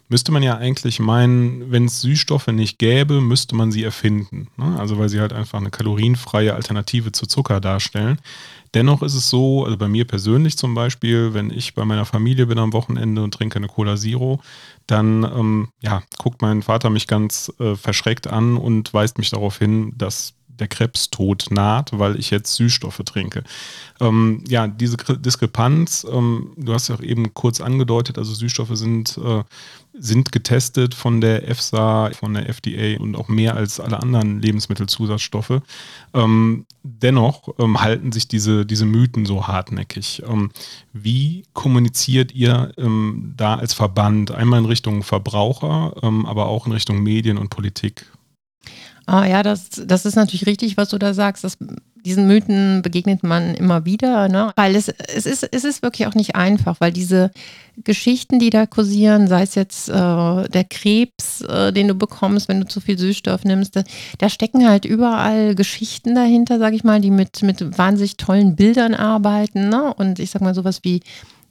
müsste 0.08 0.30
man 0.30 0.44
ja 0.44 0.56
eigentlich 0.56 1.00
meinen, 1.00 1.72
wenn 1.72 1.86
es 1.86 2.00
Süßstoffe 2.00 2.46
nicht 2.48 2.78
gäbe, 2.78 3.20
müsste 3.20 3.56
man 3.56 3.72
sie 3.72 3.82
erfinden. 3.82 4.46
Ne? 4.56 4.78
Also 4.78 4.98
weil 4.98 5.08
sie 5.08 5.20
halt 5.20 5.32
einfach 5.32 5.58
eine 5.58 5.70
kalorienfreie 5.70 6.54
Alternative 6.54 7.10
zu 7.10 7.26
Zucker 7.26 7.60
darstellen. 7.60 8.20
Dennoch 8.74 9.02
ist 9.02 9.14
es 9.14 9.28
so, 9.28 9.64
also 9.64 9.76
bei 9.76 9.88
mir 9.88 10.04
persönlich 10.04 10.56
zum 10.56 10.74
Beispiel, 10.74 11.34
wenn 11.34 11.50
ich 11.50 11.74
bei 11.74 11.84
meiner 11.84 12.04
Familie 12.04 12.46
bin 12.46 12.58
am 12.58 12.72
Wochenende 12.72 13.22
und 13.22 13.34
trinke 13.34 13.56
eine 13.56 13.68
Cola 13.68 13.96
Zero, 13.96 14.40
dann 14.86 15.24
ähm, 15.24 15.68
ja, 15.80 16.02
guckt 16.18 16.42
mein 16.42 16.62
Vater 16.62 16.90
mich 16.90 17.08
ganz 17.08 17.52
äh, 17.58 17.74
verschreckt 17.74 18.28
an 18.28 18.56
und 18.56 18.94
weist 18.94 19.18
mich 19.18 19.30
darauf 19.30 19.58
hin, 19.58 19.92
dass 19.96 20.35
der 20.58 20.68
Krebstod 20.68 21.46
naht, 21.50 21.90
weil 21.98 22.18
ich 22.18 22.30
jetzt 22.30 22.54
Süßstoffe 22.54 23.00
trinke. 23.04 23.44
Ähm, 24.00 24.44
ja, 24.48 24.66
diese 24.66 24.96
Diskrepanz, 24.96 26.06
ähm, 26.10 26.52
du 26.56 26.72
hast 26.72 26.88
ja 26.88 26.94
auch 26.94 27.00
eben 27.00 27.32
kurz 27.34 27.60
angedeutet, 27.60 28.18
also 28.18 28.34
Süßstoffe 28.34 28.76
sind, 28.76 29.18
äh, 29.18 29.42
sind 29.98 30.32
getestet 30.32 30.94
von 30.94 31.20
der 31.20 31.48
EFSA, 31.48 32.10
von 32.12 32.34
der 32.34 32.48
FDA 32.48 33.00
und 33.00 33.16
auch 33.16 33.28
mehr 33.28 33.54
als 33.54 33.80
alle 33.80 34.02
anderen 34.02 34.40
Lebensmittelzusatzstoffe. 34.40 35.62
Ähm, 36.12 36.66
dennoch 36.82 37.54
ähm, 37.58 37.80
halten 37.80 38.12
sich 38.12 38.28
diese, 38.28 38.66
diese 38.66 38.84
Mythen 38.84 39.24
so 39.24 39.46
hartnäckig. 39.46 40.22
Ähm, 40.26 40.50
wie 40.92 41.44
kommuniziert 41.54 42.34
ihr 42.34 42.72
ähm, 42.76 43.32
da 43.36 43.54
als 43.56 43.72
Verband 43.72 44.30
einmal 44.30 44.60
in 44.60 44.66
Richtung 44.66 45.02
Verbraucher, 45.02 45.94
aber 46.02 46.46
auch 46.46 46.66
in 46.66 46.72
Richtung 46.72 47.02
Medien 47.02 47.38
und 47.38 47.50
Politik? 47.50 48.06
Ah 49.06 49.24
ja, 49.24 49.44
das, 49.44 49.70
das 49.84 50.04
ist 50.04 50.16
natürlich 50.16 50.46
richtig, 50.46 50.76
was 50.76 50.88
du 50.88 50.98
da 50.98 51.14
sagst. 51.14 51.44
Das, 51.44 51.58
diesen 52.04 52.26
Mythen 52.26 52.82
begegnet 52.82 53.22
man 53.22 53.54
immer 53.54 53.84
wieder, 53.84 54.28
ne? 54.28 54.52
weil 54.56 54.74
es, 54.76 54.88
es, 54.88 55.26
ist, 55.26 55.48
es 55.50 55.64
ist 55.64 55.82
wirklich 55.82 56.06
auch 56.08 56.14
nicht 56.14 56.36
einfach, 56.36 56.80
weil 56.80 56.92
diese 56.92 57.30
Geschichten, 57.84 58.38
die 58.38 58.50
da 58.50 58.66
kursieren, 58.66 59.28
sei 59.28 59.42
es 59.42 59.54
jetzt 59.54 59.88
äh, 59.88 59.92
der 59.92 60.64
Krebs, 60.68 61.40
äh, 61.42 61.72
den 61.72 61.88
du 61.88 61.94
bekommst, 61.94 62.48
wenn 62.48 62.60
du 62.60 62.66
zu 62.66 62.80
viel 62.80 62.98
Süßstoff 62.98 63.44
nimmst, 63.44 63.76
da, 63.76 63.84
da 64.18 64.28
stecken 64.28 64.68
halt 64.68 64.84
überall 64.84 65.54
Geschichten 65.54 66.14
dahinter, 66.14 66.58
sag 66.58 66.74
ich 66.74 66.84
mal, 66.84 67.00
die 67.00 67.10
mit, 67.10 67.42
mit 67.42 67.78
wahnsinnig 67.78 68.16
tollen 68.16 68.56
Bildern 68.56 68.94
arbeiten. 68.94 69.68
Ne? 69.68 69.92
Und 69.94 70.18
ich 70.18 70.30
sag 70.30 70.42
mal 70.42 70.54
sowas 70.54 70.80
wie 70.82 71.02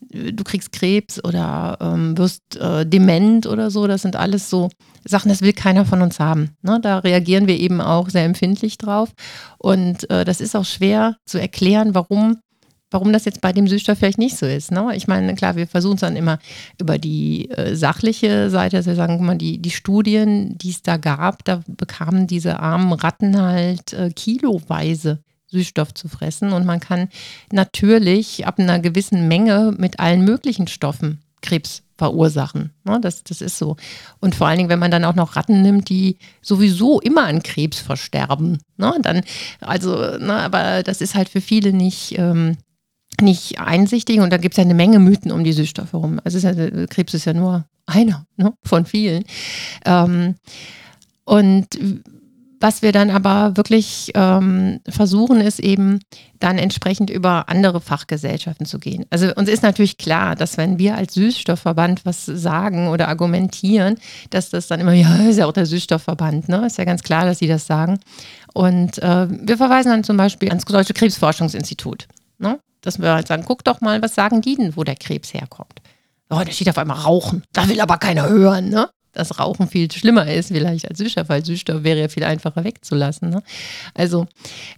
du 0.09 0.43
kriegst 0.43 0.71
Krebs 0.71 1.23
oder 1.23 1.77
ähm, 1.81 2.17
wirst 2.17 2.55
äh, 2.57 2.85
dement 2.85 3.47
oder 3.47 3.71
so. 3.71 3.87
Das 3.87 4.01
sind 4.01 4.15
alles 4.15 4.49
so 4.49 4.69
Sachen, 5.05 5.29
das 5.29 5.41
will 5.41 5.53
keiner 5.53 5.85
von 5.85 6.01
uns 6.01 6.19
haben. 6.19 6.51
Ne? 6.61 6.79
Da 6.81 6.99
reagieren 6.99 7.47
wir 7.47 7.59
eben 7.59 7.81
auch 7.81 8.09
sehr 8.09 8.25
empfindlich 8.25 8.77
drauf. 8.77 9.11
Und 9.57 10.09
äh, 10.09 10.25
das 10.25 10.41
ist 10.41 10.55
auch 10.55 10.65
schwer 10.65 11.17
zu 11.25 11.39
erklären, 11.39 11.95
warum 11.95 12.37
warum 12.91 13.11
das 13.11 13.25
jetzt 13.25 13.41
bei 13.41 13.51
dem 13.51 13.67
Süßstoff 13.67 13.97
vielleicht 13.97 14.19
nicht 14.19 14.37
so 14.37 14.45
ist. 14.45 14.71
Ne? 14.71 14.95
Ich 14.95 15.07
meine, 15.07 15.35
klar, 15.35 15.57
wir 15.57 15.67
versuchen 15.67 15.95
es 15.95 16.01
dann 16.01 16.15
immer 16.15 16.39
über 16.79 16.97
die 16.97 17.49
äh, 17.49 17.75
sachliche 17.75 18.49
Seite, 18.49 18.77
dass 18.77 18.85
wir 18.85 18.95
sagen, 18.95 19.17
guck 19.17 19.25
mal, 19.25 19.37
die, 19.37 19.57
die 19.57 19.71
Studien, 19.71 20.57
die 20.57 20.69
es 20.69 20.81
da 20.81 20.95
gab, 20.95 21.43
da 21.43 21.61
bekamen 21.67 22.25
diese 22.25 22.59
armen 22.59 22.93
Ratten 22.93 23.37
halt 23.37 23.91
äh, 23.91 24.11
kiloweise 24.11 25.19
Süßstoff 25.55 25.93
zu 25.93 26.07
fressen. 26.07 26.51
Und 26.51 26.65
man 26.65 26.79
kann 26.79 27.09
natürlich 27.51 28.45
ab 28.45 28.59
einer 28.59 28.79
gewissen 28.79 29.27
Menge 29.27 29.73
mit 29.77 29.99
allen 29.99 30.23
möglichen 30.23 30.67
Stoffen 30.67 31.21
Krebs 31.41 31.83
verursachen. 31.97 32.71
Ne, 32.83 32.99
das, 32.99 33.23
das 33.23 33.41
ist 33.41 33.57
so. 33.57 33.77
Und 34.19 34.35
vor 34.35 34.47
allen 34.47 34.57
Dingen, 34.57 34.69
wenn 34.69 34.79
man 34.79 34.91
dann 34.91 35.05
auch 35.05 35.15
noch 35.15 35.35
Ratten 35.35 35.61
nimmt, 35.61 35.89
die 35.89 36.17
sowieso 36.41 36.99
immer 36.99 37.25
an 37.25 37.43
Krebs 37.43 37.79
versterben. 37.79 38.59
Ne, 38.77 38.93
dann, 39.01 39.21
also, 39.61 39.95
ne, 40.17 40.33
aber 40.33 40.83
das 40.83 41.01
ist 41.01 41.15
halt 41.15 41.29
für 41.29 41.41
viele 41.41 41.71
nicht. 41.71 42.17
Ähm, 42.17 42.57
nicht 43.21 43.59
einsichtig 43.61 44.19
und 44.19 44.33
da 44.33 44.35
gibt 44.35 44.55
es 44.55 44.57
ja 44.57 44.63
eine 44.65 44.73
Menge 44.73 44.99
Mythen 44.99 45.31
um 45.31 45.45
die 45.45 45.53
Süßstoffe 45.53 45.93
herum. 45.93 46.19
Also 46.25 46.37
ist 46.37 46.43
ja, 46.43 46.53
Krebs 46.87 47.13
ist 47.13 47.23
ja 47.23 47.33
nur 47.33 47.63
einer 47.85 48.25
ne, 48.35 48.53
von 48.61 48.85
vielen. 48.85 49.23
Ähm, 49.85 50.35
und 51.23 51.79
was 52.65 52.81
wir 52.81 52.91
dann 52.91 53.11
aber 53.11 53.55
wirklich 53.57 54.11
ähm, 54.15 54.79
versuchen, 54.89 55.39
ist 55.39 55.59
eben 55.59 55.99
dann 56.39 56.57
entsprechend 56.57 57.11
über 57.11 57.47
andere 57.47 57.79
Fachgesellschaften 57.79 58.65
zu 58.65 58.79
gehen. 58.79 59.05
Also 59.11 59.31
uns 59.35 59.49
ist 59.49 59.61
natürlich 59.61 59.99
klar, 59.99 60.35
dass 60.35 60.57
wenn 60.57 60.79
wir 60.79 60.95
als 60.95 61.13
Süßstoffverband 61.13 62.07
was 62.07 62.25
sagen 62.25 62.87
oder 62.87 63.07
argumentieren, 63.07 63.97
dass 64.31 64.49
das 64.49 64.65
dann 64.65 64.79
immer, 64.79 64.93
ja, 64.93 65.15
ist 65.29 65.37
ja 65.37 65.45
auch 65.45 65.53
der 65.53 65.67
Süßstoffverband, 65.67 66.49
ne? 66.49 66.65
Ist 66.65 66.79
ja 66.79 66.85
ganz 66.85 67.03
klar, 67.03 67.25
dass 67.25 67.37
sie 67.37 67.47
das 67.47 67.67
sagen. 67.67 67.99
Und 68.55 68.97
äh, 68.97 69.27
wir 69.29 69.57
verweisen 69.57 69.91
dann 69.91 70.03
zum 70.03 70.17
Beispiel 70.17 70.49
ans 70.49 70.65
Deutsche 70.65 70.95
Krebsforschungsinstitut. 70.95 72.07
Ne? 72.39 72.59
Dass 72.81 72.97
wir 72.97 73.13
halt 73.13 73.27
sagen, 73.27 73.43
guck 73.45 73.63
doch 73.63 73.79
mal, 73.79 74.01
was 74.01 74.15
sagen 74.15 74.41
die 74.41 74.55
denn, 74.55 74.75
wo 74.75 74.83
der 74.83 74.95
Krebs 74.95 75.35
herkommt? 75.35 75.83
Oh, 76.31 76.41
da 76.43 76.51
steht 76.51 76.69
auf 76.69 76.79
einmal 76.79 76.97
Rauchen. 76.97 77.43
Da 77.53 77.69
will 77.69 77.79
aber 77.79 77.97
keiner 77.97 78.27
hören, 78.27 78.69
ne? 78.69 78.89
Dass 79.15 79.39
Rauchen 79.39 79.67
viel 79.67 79.91
schlimmer 79.91 80.27
ist, 80.27 80.49
vielleicht 80.49 80.87
als 80.87 80.99
Süßstoff, 80.99 81.29
weil 81.29 81.43
Süßstoff 81.43 81.83
wäre 81.83 81.99
ja 81.99 82.07
viel 82.07 82.23
einfacher 82.23 82.63
wegzulassen. 82.63 83.29
Ne? 83.29 83.43
Also, 83.93 84.27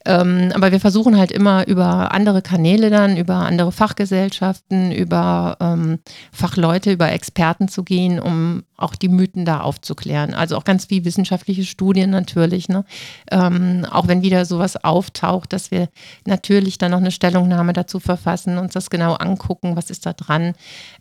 ähm, 0.06 0.51
aber 0.53 0.72
wir 0.72 0.79
versuchen 0.79 1.17
halt 1.17 1.32
immer 1.32 1.67
über 1.67 2.12
andere 2.13 2.41
Kanäle 2.41 2.89
dann, 2.89 3.17
über 3.17 3.36
andere 3.36 3.72
Fachgesellschaften, 3.72 4.91
über 4.91 5.58
ähm, 5.60 6.00
Fachleute, 6.32 6.91
über 6.91 7.12
Experten 7.12 7.67
zu 7.67 7.84
gehen, 7.84 8.20
um 8.20 8.63
auch 8.77 8.96
die 8.96 9.10
Mythen 9.10 9.44
da 9.44 9.62
aufzuklären. 9.62 10.36
Also 10.36 10.56
auch 10.56 10.63
ganz 10.63 10.86
viel 10.86 11.03
wissenschaftliche 11.03 11.65
Studien 11.65 12.12
natürlich. 12.12 12.70
Ne? 12.70 12.86
Ähm, 13.32 13.86
auch 13.89 14.08
wenn 14.08 14.22
wieder 14.22 14.46
sowas 14.46 14.84
auftaucht, 14.84 15.51
dass 15.51 15.72
wir 15.72 15.89
natürlich 16.25 16.77
dann 16.77 16.91
noch 16.91 17.00
eine 17.00 17.12
Stellungnahme 17.12 17.74
dazu 17.74 18.00
verfassen, 18.00 18.60
uns 18.60 18.74
das 18.74 18.91
genau 18.91 19.15
angucken, 19.15 19.75
was 19.75 19.89
ist 19.89 20.06
da 20.06 20.13
dran, 20.13 20.53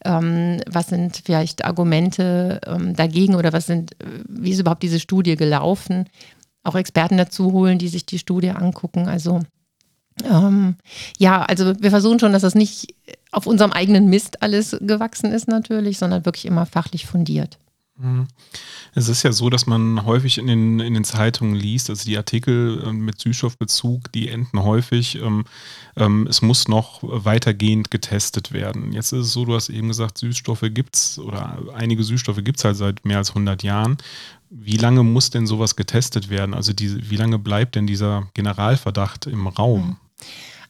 ähm, 0.05 0.61
was 0.69 0.89
sind 0.89 1.23
vielleicht 1.25 1.67
Argumente 1.67 2.61
ähm, 2.67 2.97
dagegen 3.27 3.35
oder 3.35 3.53
was 3.53 3.67
sind, 3.67 3.97
wie 4.29 4.51
ist 4.51 4.61
überhaupt 4.61 4.83
diese 4.83 5.01
Studie 5.01 5.37
gelaufen. 5.37 6.09
Auch 6.63 6.75
Experten 6.75 7.17
dazu 7.17 7.53
holen, 7.53 7.79
die 7.79 7.89
sich 7.89 8.07
die 8.07 8.19
Studie 8.19 8.51
angucken. 8.51 9.09
Also 9.09 9.41
ähm, 10.25 10.77
ja, 11.19 11.43
also 11.43 11.75
wir 11.81 11.91
versuchen 11.91 12.19
schon, 12.19 12.33
dass 12.33 12.43
das 12.43 12.55
nicht 12.55 12.95
auf 13.31 13.47
unserem 13.47 13.73
eigenen 13.73 14.09
Mist 14.09 14.43
alles 14.43 14.77
gewachsen 14.81 15.33
ist 15.33 15.47
natürlich, 15.47 15.99
sondern 15.99 16.25
wirklich 16.25 16.47
immer 16.47 16.67
fachlich 16.67 17.07
fundiert. 17.07 17.59
Mhm. 17.99 18.29
Es 18.95 19.09
ist 19.09 19.23
ja 19.23 19.33
so, 19.33 19.49
dass 19.51 19.67
man 19.67 20.05
häufig 20.05 20.39
in 20.39 20.47
den, 20.47 20.81
in 20.81 20.95
den 20.95 21.05
Zeitungen 21.05 21.55
liest, 21.55 21.89
also 21.89 22.05
die 22.05 22.17
Artikel 22.17 22.83
ähm, 22.87 23.05
mit 23.05 23.19
Süßstoffbezug, 23.21 24.13
die 24.13 24.29
enden 24.29 24.63
häufig, 24.63 25.17
ähm, 25.17 25.45
ähm, 25.97 26.27
es 26.29 26.43
muss 26.43 26.69
noch 26.69 27.01
weitergehend 27.03 27.91
getestet 27.91 28.53
werden. 28.53 28.93
Jetzt 28.93 29.13
ist 29.13 29.27
es 29.27 29.33
so, 29.33 29.45
du 29.45 29.55
hast 29.55 29.71
eben 29.71 29.89
gesagt, 29.89 30.19
Süßstoffe 30.19 30.65
gibt 30.71 30.97
es 30.97 31.19
oder 31.19 31.59
einige 31.75 32.05
Süßstoffe 32.05 32.43
gibt 32.45 32.59
es 32.59 32.65
halt 32.65 32.77
seit 32.77 33.05
mehr 33.05 33.19
als 33.19 33.31
100 33.31 33.63
Jahren. 33.63 33.97
Wie 34.51 34.77
lange 34.77 35.03
muss 35.03 35.31
denn 35.31 35.47
sowas 35.47 35.75
getestet 35.77 36.29
werden? 36.29 36.55
Also 36.55 36.73
die, 36.73 37.11
wie 37.11 37.17
lange 37.17 37.39
bleibt 37.39 37.75
denn 37.75 37.87
dieser 37.87 38.29
Generalverdacht 38.35 39.27
im 39.27 39.47
Raum? 39.47 39.89
Mhm. 39.89 39.97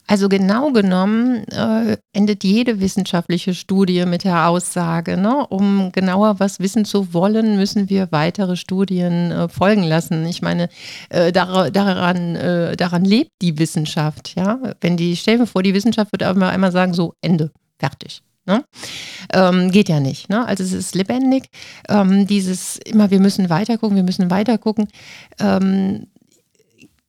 Also 0.07 0.29
genau 0.29 0.71
genommen 0.73 1.47
äh, 1.49 1.97
endet 2.13 2.45
jede 2.45 2.81
wissenschaftliche 2.81 3.55
Studie 3.55 4.07
mit 4.07 4.25
der 4.25 4.49
Aussage, 4.49 5.17
ne, 5.17 5.47
um 5.49 5.91
genauer 5.93 6.39
was 6.39 6.61
wissen 6.61 6.85
zu 6.85 7.13
wollen, 7.13 7.57
müssen 7.57 7.91
wir 7.91 8.13
weitere 8.13 8.57
Studien 8.57 9.33
äh, 9.33 9.49
folgen 9.49 9.83
lassen. 9.83 10.25
Ich 10.27 10.43
meine, 10.43 10.69
äh, 11.09 11.33
dar 11.33 11.71
daran, 11.71 12.37
äh, 12.37 12.77
daran 12.77 13.05
lebt 13.05 13.33
die 13.43 13.59
Wissenschaft. 13.59 14.35
Ja? 14.37 14.61
Wenn 14.81 14.97
die, 14.97 15.17
stell 15.17 15.39
mir 15.39 15.47
vor, 15.47 15.63
die 15.63 15.75
Wissenschaft 15.75 16.13
wird 16.13 16.23
aber 16.23 16.49
einmal 16.49 16.73
sagen, 16.73 16.95
so, 16.95 17.15
Ende, 17.21 17.51
fertig. 17.79 18.23
Ne? 18.47 18.65
Ähm, 19.33 19.73
geht 19.73 19.89
ja 19.89 19.99
nicht. 19.99 20.29
Ne? 20.29 20.47
Also 20.47 20.63
es 20.63 20.73
ist 20.73 20.95
lebendig. 20.95 21.49
Ähm, 21.89 22.29
dieses 22.29 22.79
immer, 22.79 23.11
wir 23.11 23.19
müssen 23.19 23.51
weiter 23.51 23.77
gucken, 23.77 23.97
wir 23.97 24.05
müssen 24.05 24.31
weiter 24.31 24.57
gucken. 24.57 24.87
Ähm, 25.41 26.07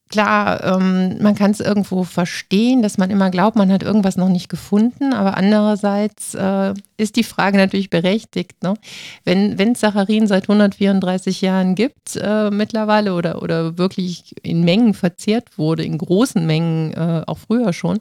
klar, 0.10 0.64
ähm, 0.64 1.22
man 1.22 1.36
kann 1.36 1.52
es 1.52 1.60
irgendwo 1.60 2.04
verstehen, 2.04 2.82
dass 2.82 2.98
man 2.98 3.10
immer 3.10 3.30
glaubt, 3.30 3.56
man 3.56 3.72
hat 3.72 3.84
irgendwas 3.84 4.18
noch 4.18 4.30
nicht 4.30 4.50
gefunden, 4.50 5.14
aber 5.14 5.38
andererseits 5.38 6.34
äh, 6.34 6.74
ist 6.98 7.16
die 7.16 7.24
Frage 7.24 7.58
natürlich 7.58 7.90
berechtigt. 7.90 8.64
Ne? 8.64 8.76
Wenn 9.24 9.72
es 9.72 9.80
Saccharin 9.80 10.28
seit 10.28 10.44
134 10.44 11.42
Jahren 11.42 11.76
gibt 11.76 12.16
äh, 12.16 12.50
mittlerweile 12.50 13.14
oder, 13.14 13.42
oder 13.42 13.78
wirklich 13.78 14.36
in 14.44 14.64
Mengen 14.64 14.94
verzehrt 14.94 15.58
wurde, 15.58 15.84
in 15.84 15.98
großen 15.98 16.46
Mengen 16.46 16.94
äh, 16.94 17.24
auch 17.28 17.38
früher 17.38 17.74
schon, 17.74 18.00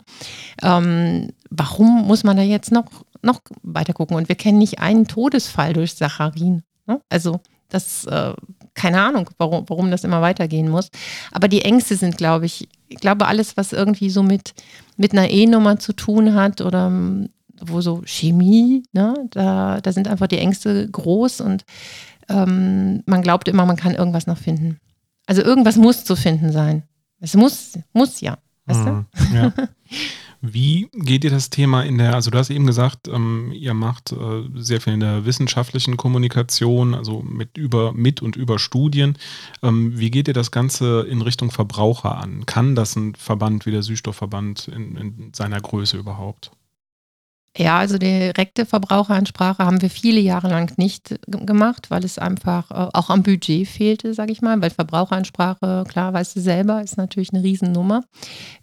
ähm, 0.63 1.29
warum 1.51 2.07
muss 2.07 2.25
man 2.25 2.37
da 2.37 2.43
jetzt 2.43 2.73
noch, 2.73 2.87
noch 3.23 3.41
weiter 3.63 3.93
gucken? 3.93 4.17
Und 4.17 4.29
wir 4.29 4.37
kennen 4.37 4.59
nicht 4.59 4.79
einen 4.79 5.07
Todesfall 5.07 5.73
durch 5.73 5.95
Saccharin. 5.95 6.63
Ne? 6.87 7.01
Also 7.09 7.41
das, 7.69 8.05
äh, 8.05 8.33
keine 8.77 9.01
Ahnung, 9.01 9.29
warum, 9.39 9.65
warum 9.69 9.91
das 9.91 10.05
immer 10.05 10.21
weitergehen 10.21 10.69
muss. 10.69 10.91
Aber 11.33 11.49
die 11.49 11.63
Ängste 11.63 11.97
sind, 11.97 12.17
glaube 12.17 12.47
ich, 12.47 12.69
ich 12.89 12.99
glaube, 12.99 13.27
alles, 13.27 13.57
was 13.57 13.73
irgendwie 13.73 14.11
so 14.11 14.23
mit, 14.23 14.55
mit 14.97 15.13
einer 15.13 15.31
E-Nummer 15.31 15.79
zu 15.79 15.93
tun 15.93 16.35
hat 16.35 16.61
oder 16.61 16.87
ähm, 16.87 17.31
wo 17.61 17.81
so 17.81 18.03
Chemie, 18.05 18.83
ne, 18.93 19.15
da, 19.31 19.81
da 19.81 19.93
sind 19.93 20.09
einfach 20.09 20.27
die 20.27 20.39
Ängste 20.39 20.89
groß 20.89 21.41
und 21.41 21.65
ähm, 22.29 23.03
man 23.07 23.23
glaubt 23.23 23.49
immer, 23.49 23.65
man 23.65 23.77
kann 23.77 23.95
irgendwas 23.95 24.27
noch 24.27 24.39
finden. 24.39 24.79
Also 25.27 25.43
irgendwas 25.43 25.77
muss 25.77 26.05
zu 26.05 26.15
finden 26.15 26.53
sein. 26.53 26.83
Es 27.19 27.35
muss, 27.35 27.79
muss 27.93 28.21
ja. 28.21 28.37
Weißt 28.67 28.85
du? 28.85 28.91
Mhm, 28.91 29.07
ja. 29.33 29.53
Wie 30.53 30.89
geht 30.93 31.25
ihr 31.25 31.31
das 31.31 31.51
Thema 31.51 31.83
in 31.83 31.99
der, 31.99 32.15
also 32.15 32.31
du 32.31 32.39
hast 32.39 32.51
eben 32.51 32.67
gesagt, 32.67 33.09
ähm, 33.09 33.53
ihr 33.53 33.75
macht 33.75 34.13
äh, 34.13 34.43
sehr 34.55 34.81
viel 34.81 34.95
in 34.95 35.01
der 35.01 35.25
wissenschaftlichen 35.25 35.97
Kommunikation, 35.97 36.95
also 36.95 37.23
mit, 37.23 37.57
über, 37.57 37.93
mit 37.93 38.23
und 38.23 38.37
über 38.37 38.59
Studien. 38.59 39.17
Ähm, 39.63 39.99
wie 39.99 40.11
geht 40.11 40.29
ihr 40.29 40.35
das 40.35 40.51
Ganze 40.51 41.03
in 41.03 41.23
Richtung 41.23 41.51
Verbraucher 41.51 42.19
an? 42.19 42.47
Kann 42.47 42.75
das 42.75 42.97
ein 42.97 43.15
Verband 43.15 43.67
wie 43.67 43.71
der 43.71 43.83
Süßstoffverband 43.83 44.69
in, 44.69 44.97
in 44.97 45.33
seiner 45.35 45.61
Größe 45.61 45.97
überhaupt? 45.97 46.51
Ja, 47.59 47.79
also 47.79 47.97
direkte 47.97 48.67
Verbraucheransprache 48.67 49.65
haben 49.65 49.81
wir 49.81 49.89
viele 49.89 50.21
Jahre 50.21 50.49
lang 50.49 50.77
nicht 50.77 51.19
gemacht, 51.27 51.91
weil 51.91 52.05
es 52.05 52.19
einfach 52.19 52.71
äh, 52.71 52.91
auch 52.93 53.09
am 53.09 53.23
Budget 53.23 53.67
fehlte, 53.67 54.13
sage 54.13 54.33
ich 54.33 54.43
mal, 54.43 54.61
weil 54.61 54.69
Verbraucheransprache, 54.69 55.85
klar, 55.89 56.13
weißt 56.13 56.37
du 56.37 56.41
selber, 56.41 56.83
ist 56.83 56.99
natürlich 56.99 57.33
eine 57.33 57.43
Riesennummer. 57.43 58.05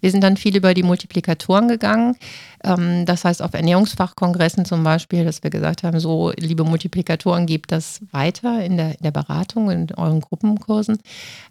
Wir 0.00 0.12
sind 0.12 0.22
dann 0.22 0.36
viel 0.36 0.56
über 0.56 0.74
die 0.74 0.84
Multiplikatoren 0.84 1.66
gegangen. 1.66 2.14
Ähm, 2.62 3.04
das 3.04 3.24
heißt, 3.24 3.42
auf 3.42 3.54
Ernährungsfachkongressen 3.54 4.64
zum 4.64 4.84
Beispiel, 4.84 5.24
dass 5.24 5.42
wir 5.42 5.50
gesagt 5.50 5.82
haben, 5.82 5.98
so, 5.98 6.30
liebe 6.36 6.62
Multiplikatoren, 6.62 7.46
gebt 7.46 7.72
das 7.72 8.00
weiter 8.12 8.64
in 8.64 8.76
der, 8.76 8.90
in 8.90 9.02
der 9.02 9.10
Beratung, 9.10 9.72
in 9.72 9.92
euren 9.96 10.20
Gruppenkursen. 10.20 10.98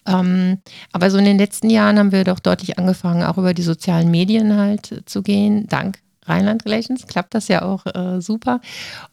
Ähm, 0.07 0.59
aber 0.93 1.11
so 1.11 1.17
in 1.17 1.25
den 1.25 1.37
letzten 1.37 1.69
Jahren 1.69 1.99
haben 1.99 2.13
wir 2.13 2.23
doch 2.23 2.39
deutlich 2.39 2.79
angefangen, 2.79 3.23
auch 3.23 3.37
über 3.37 3.53
die 3.53 3.63
sozialen 3.63 4.09
Medien 4.09 4.55
halt 4.55 5.03
zu 5.05 5.21
gehen. 5.23 5.67
Dank 5.67 5.99
Rheinland 6.25 6.65
Relations 6.65 7.07
klappt 7.07 7.33
das 7.33 7.47
ja 7.47 7.63
auch 7.63 7.85
äh, 7.85 8.21
super 8.21 8.61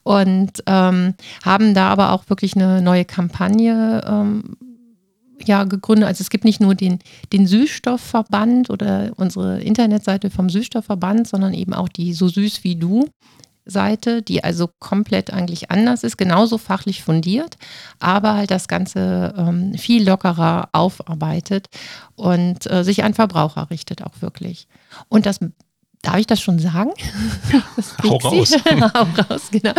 und 0.02 0.62
ähm, 0.67 1.14
haben 1.45 1.75
da 1.75 1.88
aber 1.88 2.12
auch 2.12 2.29
wirklich 2.29 2.55
eine 2.55 2.83
neue 2.83 3.05
Kampagne 3.05 4.02
ähm, 4.07 4.57
ja, 5.45 5.64
gegründet. 5.64 6.09
Also 6.09 6.23
es 6.23 6.31
gibt 6.31 6.45
nicht 6.45 6.61
nur 6.61 6.75
den, 6.75 6.99
den 7.33 7.47
Süßstoffverband 7.47 8.71
oder 8.71 9.12
unsere 9.17 9.61
Internetseite 9.61 10.31
vom 10.31 10.50
Süßstoffverband, 10.50 11.26
sondern 11.26 11.55
eben 11.55 11.75
auch 11.75 11.88
die 11.88 12.12
So 12.12 12.29
Süß 12.29 12.64
wie 12.64 12.76
Du. 12.76 13.09
Seite, 13.67 14.23
die 14.23 14.43
also 14.43 14.69
komplett 14.79 15.33
eigentlich 15.33 15.71
anders 15.71 16.02
ist, 16.02 16.17
genauso 16.17 16.59
fachlich 16.59 17.02
fundiert, 17.02 17.57
aber 17.99 18.35
halt 18.35 18.50
das 18.50 18.69
Ganze 18.69 19.35
ähm, 19.37 19.75
viel 19.75 20.07
lockerer 20.07 20.71
aufarbeitet 20.73 21.69
und 22.17 22.69
äh, 22.71 22.83
sich 22.83 23.05
an 23.05 23.14
Verbraucher 23.14 23.71
richtet 23.71 24.02
auch 24.02 24.21
wirklich. 24.21 24.67
Und 25.09 25.26
das 25.26 25.40
Darf 26.02 26.16
ich 26.16 26.26
das 26.26 26.40
schon 26.40 26.59
sagen? 26.59 26.90
Das 27.76 27.97
Hau 28.02 28.16
raus. 28.16 28.52
Hau 28.95 29.07
raus, 29.28 29.49
genau. 29.50 29.73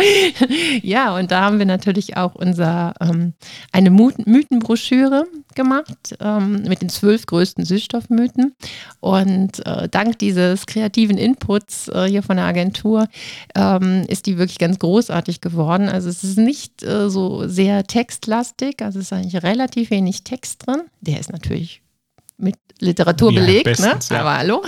Ja, 0.82 1.16
und 1.16 1.30
da 1.30 1.42
haben 1.42 1.58
wir 1.58 1.66
natürlich 1.66 2.16
auch 2.16 2.34
unser, 2.34 2.94
ähm, 3.00 3.34
eine 3.70 3.90
Mythenbroschüre 3.90 5.26
gemacht 5.54 6.16
ähm, 6.20 6.62
mit 6.62 6.82
den 6.82 6.88
zwölf 6.88 7.26
größten 7.26 7.64
Süßstoffmythen. 7.64 8.54
Und 9.00 9.64
äh, 9.66 9.88
dank 9.88 10.18
dieses 10.18 10.66
kreativen 10.66 11.18
Inputs 11.18 11.88
äh, 11.88 12.06
hier 12.08 12.22
von 12.22 12.36
der 12.36 12.46
Agentur 12.46 13.08
ähm, 13.54 14.04
ist 14.08 14.26
die 14.26 14.38
wirklich 14.38 14.58
ganz 14.58 14.78
großartig 14.78 15.40
geworden. 15.40 15.88
Also 15.88 16.08
es 16.08 16.24
ist 16.24 16.38
nicht 16.38 16.82
äh, 16.82 17.08
so 17.10 17.48
sehr 17.48 17.84
textlastig, 17.84 18.82
also 18.82 18.98
es 18.98 19.06
ist 19.06 19.12
eigentlich 19.12 19.42
relativ 19.42 19.90
wenig 19.90 20.24
Text 20.24 20.66
drin. 20.66 20.82
Der 21.00 21.20
ist 21.20 21.32
natürlich 21.32 21.81
mit 22.42 22.56
Literatur 22.82 23.32
ja, 23.32 23.40
belegt, 23.40 23.66
ne? 23.66 23.70
bestens, 23.70 24.10
ne? 24.10 24.16
Ja. 24.16 24.22
aber 24.22 24.38
hallo. 24.38 24.62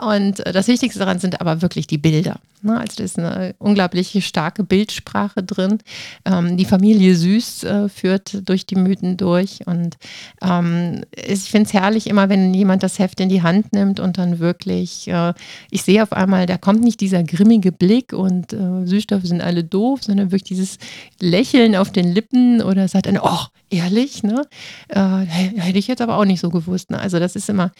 Und 0.00 0.44
äh, 0.46 0.52
das 0.52 0.66
Wichtigste 0.68 0.98
daran 0.98 1.18
sind 1.18 1.40
aber 1.40 1.60
wirklich 1.60 1.86
die 1.86 1.98
Bilder. 1.98 2.40
Ne? 2.62 2.78
Also 2.78 2.94
da 2.96 3.04
ist 3.04 3.18
eine 3.18 3.54
unglaublich 3.58 4.26
starke 4.26 4.64
Bildsprache 4.64 5.42
drin. 5.42 5.78
Ähm, 6.24 6.56
die 6.56 6.64
Familie 6.64 7.14
Süß 7.14 7.64
äh, 7.64 7.88
führt 7.88 8.48
durch 8.48 8.66
die 8.66 8.76
Mythen 8.76 9.16
durch. 9.16 9.66
Und 9.66 9.96
ähm, 10.42 11.04
ich 11.14 11.50
finde 11.50 11.66
es 11.66 11.72
herrlich 11.72 12.06
immer, 12.06 12.28
wenn 12.28 12.54
jemand 12.54 12.82
das 12.82 12.98
Heft 12.98 13.20
in 13.20 13.28
die 13.28 13.42
Hand 13.42 13.72
nimmt 13.72 14.00
und 14.00 14.18
dann 14.18 14.38
wirklich, 14.38 15.08
äh, 15.08 15.34
ich 15.70 15.82
sehe 15.82 16.02
auf 16.02 16.12
einmal, 16.12 16.46
da 16.46 16.56
kommt 16.56 16.82
nicht 16.82 17.00
dieser 17.00 17.22
grimmige 17.22 17.72
Blick 17.72 18.12
und 18.12 18.56
Süßstoffe 18.84 19.24
sind 19.24 19.40
alle 19.40 19.64
doof, 19.64 20.00
sondern 20.02 20.30
wirklich 20.30 20.44
dieses 20.44 20.78
Lächeln 21.20 21.76
auf 21.76 21.92
den 21.92 22.12
Lippen 22.12 22.62
oder 22.62 22.88
sagt 22.88 23.06
dann, 23.06 23.18
oh, 23.18 23.38
ehrlich, 23.70 24.22
ne? 24.22 24.42
Hätte 24.88 25.78
ich 25.78 25.88
jetzt 25.88 26.00
aber 26.00 26.16
auch 26.16 26.24
nicht 26.24 26.40
so 26.40 26.50
gewusst. 26.50 26.77
Ne? 26.88 26.98
Also 26.98 27.18
das 27.18 27.36
ist 27.36 27.48
immer 27.48 27.72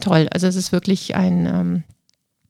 toll. 0.00 0.28
Also 0.30 0.46
es 0.46 0.56
ist 0.56 0.72
wirklich 0.72 1.16
ein 1.16 1.46
ähm, 1.46 1.84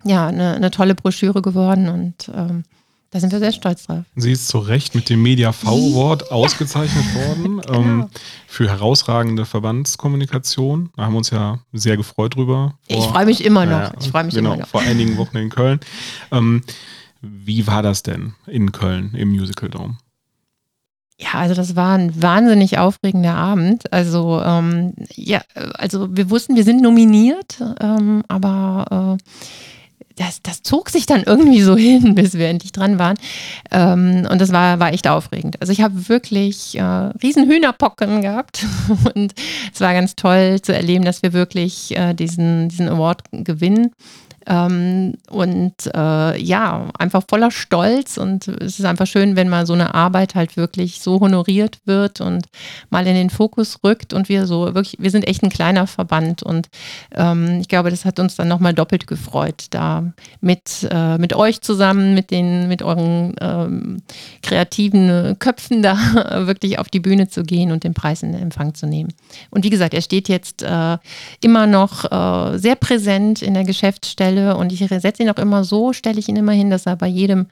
ja, 0.04 0.28
eine, 0.28 0.54
eine 0.54 0.70
tolle 0.70 0.94
Broschüre 0.94 1.42
geworden 1.42 1.88
und 1.88 2.30
ähm, 2.34 2.64
da 3.10 3.20
sind 3.20 3.32
wir 3.32 3.38
sehr 3.38 3.52
stolz 3.52 3.86
drauf. 3.86 4.04
Sie 4.16 4.32
ist 4.32 4.48
zu 4.48 4.58
Recht 4.58 4.94
mit 4.94 5.08
dem 5.08 5.22
Media 5.22 5.54
ja. 5.62 5.70
ausgezeichnet 5.70 7.04
worden 7.14 7.60
genau. 7.60 7.80
ähm, 7.80 8.08
für 8.46 8.68
herausragende 8.68 9.46
Verbandskommunikation. 9.46 10.90
Da 10.94 11.04
haben 11.04 11.14
wir 11.14 11.18
uns 11.18 11.30
ja 11.30 11.58
sehr 11.72 11.96
gefreut 11.96 12.36
drüber. 12.36 12.74
Vor, 12.88 12.98
ich 12.98 13.04
freue 13.06 13.26
mich 13.26 13.44
immer 13.44 13.64
noch. 13.64 13.80
Ja, 13.80 13.92
ich 13.98 14.08
freue 14.08 14.24
mich 14.24 14.34
genau, 14.34 14.52
immer 14.52 14.62
noch. 14.62 14.68
Vor 14.68 14.82
einigen 14.82 15.16
Wochen 15.16 15.38
in 15.38 15.48
Köln. 15.48 15.80
Ähm, 16.30 16.62
wie 17.22 17.66
war 17.66 17.82
das 17.82 18.02
denn 18.02 18.34
in 18.46 18.72
Köln 18.72 19.14
im 19.14 19.30
Musical 19.30 19.70
Dome? 19.70 19.96
Ja, 21.20 21.40
also 21.40 21.54
das 21.54 21.74
war 21.74 21.98
ein 21.98 22.22
wahnsinnig 22.22 22.78
aufregender 22.78 23.34
Abend. 23.34 23.92
Also 23.92 24.40
ähm, 24.44 24.94
ja, 25.14 25.42
also 25.74 26.06
wir 26.16 26.30
wussten, 26.30 26.54
wir 26.54 26.62
sind 26.62 26.80
nominiert, 26.80 27.60
ähm, 27.80 28.22
aber 28.28 29.18
äh, 29.18 29.24
das, 30.18 30.42
das 30.42 30.62
zog 30.62 30.90
sich 30.90 31.06
dann 31.06 31.24
irgendwie 31.24 31.60
so 31.62 31.76
hin, 31.76 32.14
bis 32.14 32.34
wir 32.34 32.48
endlich 32.48 32.70
dran 32.70 33.00
waren. 33.00 33.16
Ähm, 33.72 34.28
und 34.30 34.40
das 34.40 34.52
war, 34.52 34.78
war 34.78 34.92
echt 34.92 35.08
aufregend. 35.08 35.60
Also 35.60 35.72
ich 35.72 35.80
habe 35.80 36.08
wirklich 36.08 36.78
äh, 36.78 36.82
riesen 36.82 37.48
Hühnerpocken 37.48 38.22
gehabt 38.22 38.64
und 39.14 39.34
es 39.72 39.80
war 39.80 39.94
ganz 39.94 40.14
toll 40.14 40.60
zu 40.62 40.72
erleben, 40.72 41.04
dass 41.04 41.22
wir 41.22 41.32
wirklich 41.32 41.96
äh, 41.96 42.14
diesen, 42.14 42.68
diesen 42.68 42.88
Award 42.88 43.22
gewinnen. 43.32 43.92
Ähm, 44.48 45.14
und 45.28 45.74
äh, 45.94 46.40
ja, 46.40 46.88
einfach 46.98 47.22
voller 47.28 47.50
Stolz 47.50 48.16
und 48.16 48.48
es 48.48 48.78
ist 48.78 48.86
einfach 48.86 49.06
schön, 49.06 49.36
wenn 49.36 49.50
mal 49.50 49.66
so 49.66 49.74
eine 49.74 49.94
Arbeit 49.94 50.34
halt 50.34 50.56
wirklich 50.56 51.02
so 51.02 51.20
honoriert 51.20 51.80
wird 51.84 52.22
und 52.22 52.46
mal 52.88 53.06
in 53.06 53.14
den 53.14 53.28
Fokus 53.28 53.80
rückt 53.84 54.14
und 54.14 54.30
wir 54.30 54.46
so 54.46 54.74
wirklich, 54.74 54.96
wir 54.98 55.10
sind 55.10 55.28
echt 55.28 55.42
ein 55.42 55.50
kleiner 55.50 55.86
Verband 55.86 56.42
und 56.42 56.70
ähm, 57.14 57.58
ich 57.60 57.68
glaube, 57.68 57.90
das 57.90 58.06
hat 58.06 58.18
uns 58.20 58.36
dann 58.36 58.48
nochmal 58.48 58.72
doppelt 58.72 59.06
gefreut, 59.06 59.66
da 59.68 60.14
mit, 60.40 60.88
äh, 60.90 61.18
mit 61.18 61.34
euch 61.34 61.60
zusammen, 61.60 62.14
mit 62.14 62.30
den, 62.30 62.68
mit 62.68 62.82
euren 62.82 63.34
ähm, 63.42 64.02
kreativen 64.42 65.38
Köpfen 65.38 65.82
da 65.82 65.98
wirklich 66.46 66.78
auf 66.78 66.88
die 66.88 67.00
Bühne 67.00 67.28
zu 67.28 67.42
gehen 67.42 67.70
und 67.70 67.84
den 67.84 67.92
Preis 67.92 68.22
in 68.22 68.32
Empfang 68.32 68.72
zu 68.72 68.86
nehmen. 68.86 69.12
Und 69.50 69.64
wie 69.64 69.70
gesagt, 69.70 69.92
er 69.92 70.00
steht 70.00 70.30
jetzt 70.30 70.62
äh, 70.62 70.96
immer 71.42 71.66
noch 71.66 72.10
äh, 72.10 72.56
sehr 72.56 72.76
präsent 72.76 73.42
in 73.42 73.52
der 73.52 73.64
Geschäftsstelle 73.64 74.37
stelle 74.38 74.56
und 74.56 74.72
ich 74.72 74.86
setze 74.86 75.22
ihn 75.22 75.30
auch 75.30 75.38
immer 75.38 75.64
so, 75.64 75.92
stelle 75.92 76.18
ich 76.18 76.28
ihn 76.28 76.36
immer 76.36 76.52
hin, 76.52 76.70
dass 76.70 76.86
er 76.86 76.96
bei 76.96 77.08
jedem 77.08 77.46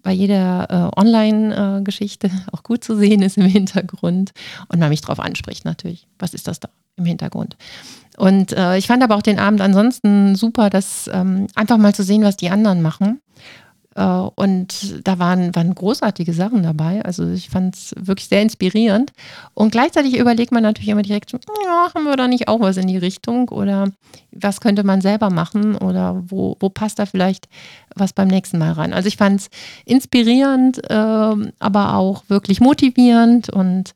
bei 0.00 0.12
jeder 0.12 0.92
äh, 0.94 1.00
Online-Geschichte 1.00 2.28
äh, 2.28 2.30
auch 2.52 2.62
gut 2.62 2.84
zu 2.84 2.96
sehen 2.96 3.20
ist 3.20 3.36
im 3.36 3.46
Hintergrund 3.46 4.32
und 4.68 4.78
man 4.78 4.90
mich 4.90 5.00
darauf 5.00 5.18
anspricht 5.18 5.64
natürlich. 5.64 6.06
Was 6.20 6.34
ist 6.34 6.46
das 6.46 6.60
da 6.60 6.68
im 6.96 7.04
Hintergrund? 7.04 7.56
Und 8.16 8.52
äh, 8.52 8.78
ich 8.78 8.86
fand 8.86 9.02
aber 9.02 9.16
auch 9.16 9.22
den 9.22 9.40
Abend 9.40 9.60
ansonsten 9.60 10.36
super, 10.36 10.70
das 10.70 11.10
ähm, 11.12 11.48
einfach 11.56 11.78
mal 11.78 11.96
zu 11.96 12.04
sehen, 12.04 12.22
was 12.22 12.36
die 12.36 12.48
anderen 12.48 12.80
machen 12.80 13.20
und 14.04 15.06
da 15.06 15.18
waren, 15.18 15.54
waren 15.56 15.74
großartige 15.74 16.32
Sachen 16.32 16.62
dabei. 16.62 17.04
Also 17.04 17.28
ich 17.30 17.48
fand 17.48 17.74
es 17.74 17.94
wirklich 17.98 18.28
sehr 18.28 18.42
inspirierend. 18.42 19.12
Und 19.54 19.72
gleichzeitig 19.72 20.16
überlegt 20.16 20.52
man 20.52 20.62
natürlich 20.62 20.88
immer 20.88 21.02
direkt, 21.02 21.32
haben 21.32 22.04
wir 22.04 22.16
da 22.16 22.28
nicht 22.28 22.48
auch 22.48 22.60
was 22.60 22.76
in 22.76 22.86
die 22.86 22.96
Richtung? 22.96 23.48
Oder 23.48 23.90
was 24.30 24.60
könnte 24.60 24.84
man 24.84 25.00
selber 25.00 25.30
machen? 25.30 25.76
Oder 25.76 26.22
wo, 26.28 26.56
wo 26.60 26.68
passt 26.68 26.98
da 26.98 27.06
vielleicht 27.06 27.48
was 27.94 28.12
beim 28.12 28.28
nächsten 28.28 28.58
Mal 28.58 28.72
rein? 28.72 28.92
Also 28.92 29.08
ich 29.08 29.16
fand 29.16 29.40
es 29.40 29.50
inspirierend, 29.84 30.78
äh, 30.90 30.94
aber 31.58 31.94
auch 31.94 32.22
wirklich 32.28 32.60
motivierend 32.60 33.50
und 33.50 33.94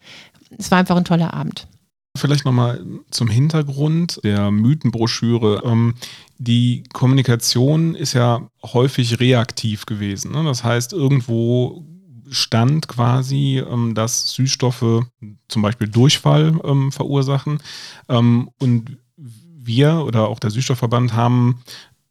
es 0.58 0.70
war 0.70 0.78
einfach 0.78 0.96
ein 0.96 1.04
toller 1.04 1.32
Abend. 1.32 1.66
Vielleicht 2.14 2.44
nochmal 2.44 2.84
zum 3.10 3.28
Hintergrund 3.28 4.20
der 4.22 4.50
Mythenbroschüre. 4.50 5.62
Ähm, 5.64 5.94
die 6.38 6.84
Kommunikation 6.92 7.94
ist 7.94 8.12
ja 8.12 8.48
häufig 8.62 9.18
reaktiv 9.18 9.86
gewesen. 9.86 10.32
Ne? 10.32 10.44
Das 10.44 10.62
heißt, 10.62 10.92
irgendwo 10.92 11.86
stand 12.28 12.86
quasi, 12.86 13.62
ähm, 13.66 13.94
dass 13.94 14.32
Süßstoffe 14.32 15.06
zum 15.48 15.62
Beispiel 15.62 15.88
Durchfall 15.88 16.60
ähm, 16.64 16.92
verursachen. 16.92 17.60
und 18.08 18.98
wir 19.64 20.04
oder 20.04 20.28
auch 20.28 20.40
der 20.40 20.50
Süßstoffverband 20.50 21.14
haben 21.14 21.62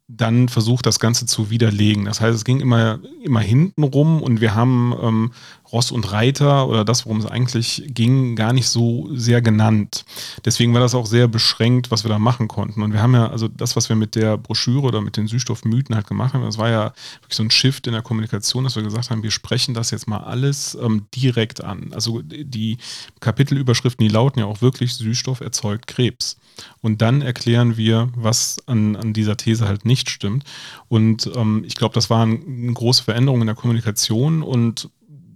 dann 0.08 0.48
versucht, 0.48 0.86
das 0.86 0.98
Ganze 0.98 1.26
zu 1.26 1.50
widerlegen. 1.50 2.04
Das 2.06 2.20
heißt, 2.20 2.34
es 2.34 2.44
ging 2.44 2.60
immer, 2.60 2.98
immer 3.22 3.40
hinten 3.40 3.82
rum 3.82 4.22
und 4.22 4.40
wir 4.40 4.54
haben 4.54 5.30
Ross 5.72 5.90
und 5.90 6.12
Reiter 6.12 6.68
oder 6.68 6.84
das, 6.84 7.06
worum 7.06 7.18
es 7.18 7.26
eigentlich 7.26 7.84
ging, 7.86 8.36
gar 8.36 8.52
nicht 8.52 8.68
so 8.68 9.08
sehr 9.12 9.40
genannt. 9.40 10.04
Deswegen 10.44 10.74
war 10.74 10.80
das 10.80 10.94
auch 10.94 11.06
sehr 11.06 11.28
beschränkt, 11.28 11.90
was 11.90 12.04
wir 12.04 12.08
da 12.10 12.18
machen 12.18 12.48
konnten. 12.48 12.82
Und 12.82 12.92
wir 12.92 13.02
haben 13.02 13.14
ja, 13.14 13.28
also 13.28 13.48
das, 13.48 13.74
was 13.74 13.88
wir 13.88 13.96
mit 13.96 14.14
der 14.14 14.36
Broschüre 14.36 14.82
oder 14.82 15.00
mit 15.00 15.16
den 15.16 15.26
Süßstoffmythen 15.26 15.94
halt 15.94 16.06
gemacht 16.06 16.34
haben, 16.34 16.44
das 16.44 16.58
war 16.58 16.70
ja 16.70 16.92
wirklich 17.20 17.36
so 17.36 17.42
ein 17.42 17.50
Shift 17.50 17.86
in 17.86 17.94
der 17.94 18.02
Kommunikation, 18.02 18.64
dass 18.64 18.76
wir 18.76 18.82
gesagt 18.82 19.10
haben, 19.10 19.22
wir 19.22 19.30
sprechen 19.30 19.74
das 19.74 19.90
jetzt 19.90 20.06
mal 20.06 20.18
alles 20.18 20.76
ähm, 20.80 21.06
direkt 21.14 21.64
an. 21.64 21.92
Also 21.92 22.20
die 22.22 22.78
Kapitelüberschriften, 23.20 24.06
die 24.06 24.12
lauten 24.12 24.40
ja 24.40 24.46
auch 24.46 24.60
wirklich, 24.60 24.94
Süßstoff 24.94 25.40
erzeugt 25.40 25.86
Krebs. 25.86 26.36
Und 26.80 27.00
dann 27.00 27.22
erklären 27.22 27.76
wir, 27.76 28.10
was 28.14 28.58
an, 28.66 28.96
an 28.96 29.12
dieser 29.12 29.36
These 29.36 29.66
halt 29.66 29.84
nicht 29.84 30.10
stimmt. 30.10 30.44
Und 30.88 31.30
ähm, 31.34 31.64
ich 31.66 31.76
glaube, 31.76 31.94
das 31.94 32.10
war 32.10 32.22
eine 32.22 32.72
große 32.72 33.04
Veränderung 33.04 33.40
in 33.40 33.46
der 33.46 33.56
Kommunikation 33.56 34.42
und 34.42 34.90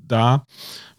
da 0.07 0.45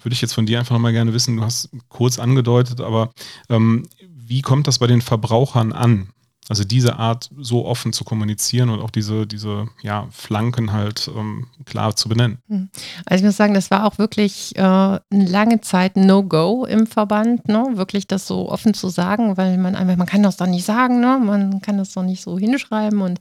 würde 0.01 0.13
ich 0.13 0.21
jetzt 0.21 0.33
von 0.33 0.45
dir 0.45 0.59
einfach 0.59 0.73
nochmal 0.73 0.93
gerne 0.93 1.13
wissen, 1.13 1.37
du 1.37 1.43
hast 1.43 1.69
kurz 1.89 2.19
angedeutet, 2.19 2.81
aber 2.81 3.11
ähm, 3.49 3.87
wie 4.27 4.41
kommt 4.41 4.67
das 4.67 4.79
bei 4.79 4.87
den 4.87 5.01
Verbrauchern 5.01 5.73
an? 5.73 6.09
Also 6.49 6.63
diese 6.63 6.97
Art 6.97 7.29
so 7.37 7.65
offen 7.65 7.91
zu 7.91 8.05
kommunizieren 8.05 8.69
und 8.69 8.79
auch 8.79 8.89
diese, 8.89 9.27
diese 9.27 9.67
ja, 9.81 10.07
Flanken 10.11 10.71
halt 10.71 11.11
ähm, 11.13 11.47
klar 11.65 11.95
zu 11.97 12.07
benennen. 12.07 12.37
Hm. 12.47 12.69
Also 13.05 13.21
ich 13.21 13.25
muss 13.25 13.35
sagen, 13.35 13.53
das 13.53 13.69
war 13.69 13.85
auch 13.85 13.97
wirklich 13.97 14.55
äh, 14.55 14.61
eine 14.61 15.01
lange 15.09 15.59
Zeit 15.59 15.97
No-Go 15.97 16.65
im 16.65 16.87
Verband, 16.87 17.49
ne? 17.49 17.65
wirklich 17.73 18.07
das 18.07 18.27
so 18.27 18.49
offen 18.49 18.73
zu 18.73 18.87
sagen, 18.87 19.35
weil 19.35 19.57
man 19.57 19.75
einfach, 19.75 19.97
man 19.97 20.07
kann 20.07 20.23
das 20.23 20.37
doch 20.37 20.47
nicht 20.47 20.63
sagen, 20.63 21.01
ne? 21.01 21.19
man 21.21 21.61
kann 21.61 21.77
das 21.77 21.91
doch 21.91 22.03
nicht 22.03 22.23
so 22.23 22.39
hinschreiben 22.39 23.01
und 23.01 23.19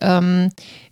ähm, 0.00 0.48
äh, 0.48 0.91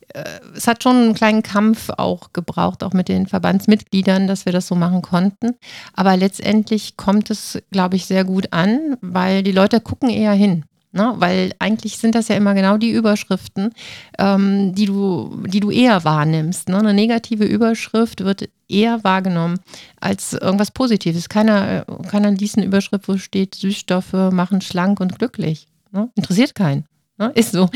es 0.55 0.67
hat 0.67 0.83
schon 0.83 0.97
einen 0.97 1.15
kleinen 1.15 1.43
Kampf 1.43 1.91
auch 1.97 2.33
gebraucht, 2.33 2.83
auch 2.83 2.93
mit 2.93 3.09
den 3.09 3.27
Verbandsmitgliedern, 3.27 4.27
dass 4.27 4.47
wir 4.47 4.53
das 4.53 4.67
so 4.67 4.75
machen 4.75 5.03
konnten. 5.03 5.57
Aber 5.95 6.17
letztendlich 6.17 6.97
kommt 6.97 7.31
es, 7.31 7.59
glaube 7.71 7.97
ich, 7.97 8.07
sehr 8.07 8.25
gut 8.25 8.53
an, 8.53 8.97
weil 9.01 9.43
die 9.43 9.53
Leute 9.53 9.81
gucken 9.81 10.11
eher 10.11 10.33
hin. 10.33 10.65
Ne? 10.93 11.15
Weil 11.19 11.53
eigentlich 11.61 11.99
sind 11.99 12.17
das 12.17 12.29
ja 12.29 12.37
immer 12.37 12.55
genau 12.55 12.77
die 12.77 12.91
Überschriften, 12.91 13.73
ähm, 14.19 14.75
die, 14.75 14.87
du, 14.87 15.43
die 15.47 15.61
du 15.61 15.71
eher 15.71 16.05
wahrnimmst. 16.05 16.69
Ne? 16.69 16.79
Eine 16.79 16.95
negative 16.95 17.45
Überschrift 17.45 18.25
wird 18.25 18.49
eher 18.69 19.05
wahrgenommen 19.05 19.61
als 20.01 20.33
irgendwas 20.33 20.73
Positives. 20.73 21.29
Keiner, 21.29 21.85
keiner 22.09 22.33
liest 22.33 22.57
eine 22.57 22.67
Überschrift, 22.67 23.07
wo 23.07 23.19
steht, 23.19 23.55
Süßstoffe 23.55 24.33
machen 24.33 24.61
schlank 24.61 24.99
und 24.99 25.17
glücklich. 25.19 25.69
Ne? 25.93 26.11
Interessiert 26.17 26.57
keinen. 26.57 26.85
Ne? 27.21 27.31
Ist 27.35 27.53
so. 27.53 27.69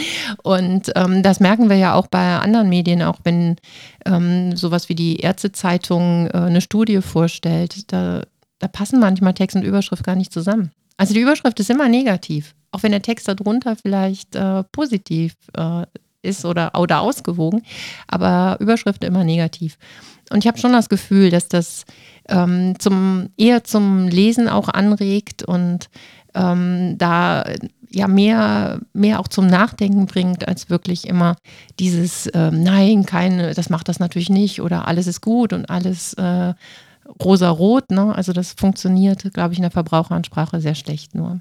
Und 0.42 0.90
ähm, 0.96 1.22
das 1.22 1.38
merken 1.38 1.68
wir 1.68 1.76
ja 1.76 1.94
auch 1.94 2.08
bei 2.08 2.38
anderen 2.38 2.68
Medien, 2.68 3.02
auch 3.02 3.18
wenn 3.22 3.56
ähm, 4.04 4.56
sowas 4.56 4.88
wie 4.88 4.94
die 4.94 5.16
Ärztezeitung 5.16 6.26
äh, 6.28 6.38
eine 6.38 6.60
Studie 6.60 7.00
vorstellt. 7.02 7.92
Da, 7.92 8.22
da 8.58 8.68
passen 8.68 8.98
manchmal 8.98 9.34
Text 9.34 9.56
und 9.56 9.62
Überschrift 9.62 10.02
gar 10.02 10.16
nicht 10.16 10.32
zusammen. 10.32 10.72
Also 10.96 11.14
die 11.14 11.20
Überschrift 11.20 11.60
ist 11.60 11.70
immer 11.70 11.88
negativ 11.88 12.54
auch 12.74 12.82
wenn 12.82 12.90
der 12.90 13.02
Text 13.02 13.28
darunter 13.28 13.76
vielleicht 13.76 14.34
äh, 14.34 14.64
positiv 14.64 15.34
äh, 15.56 15.86
ist 16.22 16.44
oder, 16.44 16.72
oder 16.78 17.00
ausgewogen, 17.00 17.62
aber 18.08 18.56
Überschriften 18.60 19.06
immer 19.06 19.24
negativ. 19.24 19.78
Und 20.30 20.42
ich 20.42 20.48
habe 20.48 20.58
schon 20.58 20.72
das 20.72 20.88
Gefühl, 20.88 21.30
dass 21.30 21.48
das 21.48 21.84
ähm, 22.28 22.74
zum, 22.78 23.28
eher 23.36 23.62
zum 23.62 24.08
Lesen 24.08 24.48
auch 24.48 24.68
anregt 24.68 25.44
und 25.44 25.88
ähm, 26.34 26.96
da 26.98 27.44
ja 27.94 28.08
mehr, 28.08 28.80
mehr 28.92 29.20
auch 29.20 29.28
zum 29.28 29.46
Nachdenken 29.46 30.06
bringt, 30.06 30.46
als 30.46 30.70
wirklich 30.70 31.06
immer 31.06 31.36
dieses 31.78 32.28
ähm, 32.34 32.62
Nein, 32.62 33.06
keine, 33.06 33.54
das 33.54 33.70
macht 33.70 33.88
das 33.88 34.00
natürlich 34.00 34.30
nicht 34.30 34.60
oder 34.60 34.88
alles 34.88 35.06
ist 35.06 35.20
gut 35.20 35.52
und 35.52 35.70
alles 35.70 36.14
äh, 36.14 36.54
rosa-rot. 37.22 37.90
Ne? 37.90 38.14
Also 38.14 38.32
das 38.32 38.52
funktioniert, 38.52 39.32
glaube 39.32 39.52
ich, 39.52 39.58
in 39.58 39.62
der 39.62 39.70
Verbraucheransprache 39.70 40.60
sehr 40.60 40.74
schlecht 40.74 41.14
nur. 41.14 41.40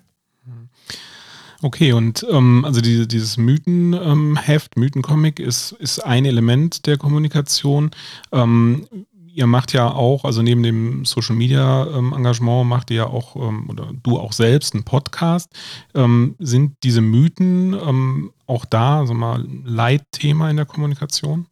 Okay, 1.64 1.94
und 1.94 2.26
ähm, 2.30 2.66
also 2.66 2.82
die, 2.82 3.08
dieses 3.08 3.38
Mythenheft, 3.38 4.74
ähm, 4.76 4.82
Mythencomic 4.82 5.40
ist, 5.40 5.72
ist 5.72 6.00
ein 6.00 6.26
Element 6.26 6.86
der 6.88 6.98
Kommunikation. 6.98 7.92
Ähm, 8.34 8.86
ihr 9.34 9.48
macht 9.48 9.74
ja 9.74 9.92
auch, 9.92 10.26
also 10.26 10.42
neben 10.42 10.64
dem 10.64 11.06
Social 11.06 11.36
Media 11.36 11.88
ähm, 11.88 12.14
Engagement 12.14 12.68
macht 12.68 12.92
ihr 12.92 12.98
ja 12.98 13.08
auch, 13.08 13.36
ähm, 13.36 13.70
oder 13.70 13.90
du 14.04 14.20
auch 14.20 14.34
selbst, 14.34 14.74
einen 14.74 14.84
Podcast. 14.84 15.52
Ähm, 15.96 16.36
sind 16.40 16.78
diese 16.84 17.02
Mythen 17.02 17.74
ähm, 17.74 18.32
auch 18.46 18.66
da, 18.66 19.00
also 19.00 19.14
mal 19.14 19.46
Leitthema 19.64 20.50
in 20.50 20.58
der 20.58 20.66
Kommunikation? 20.66 21.48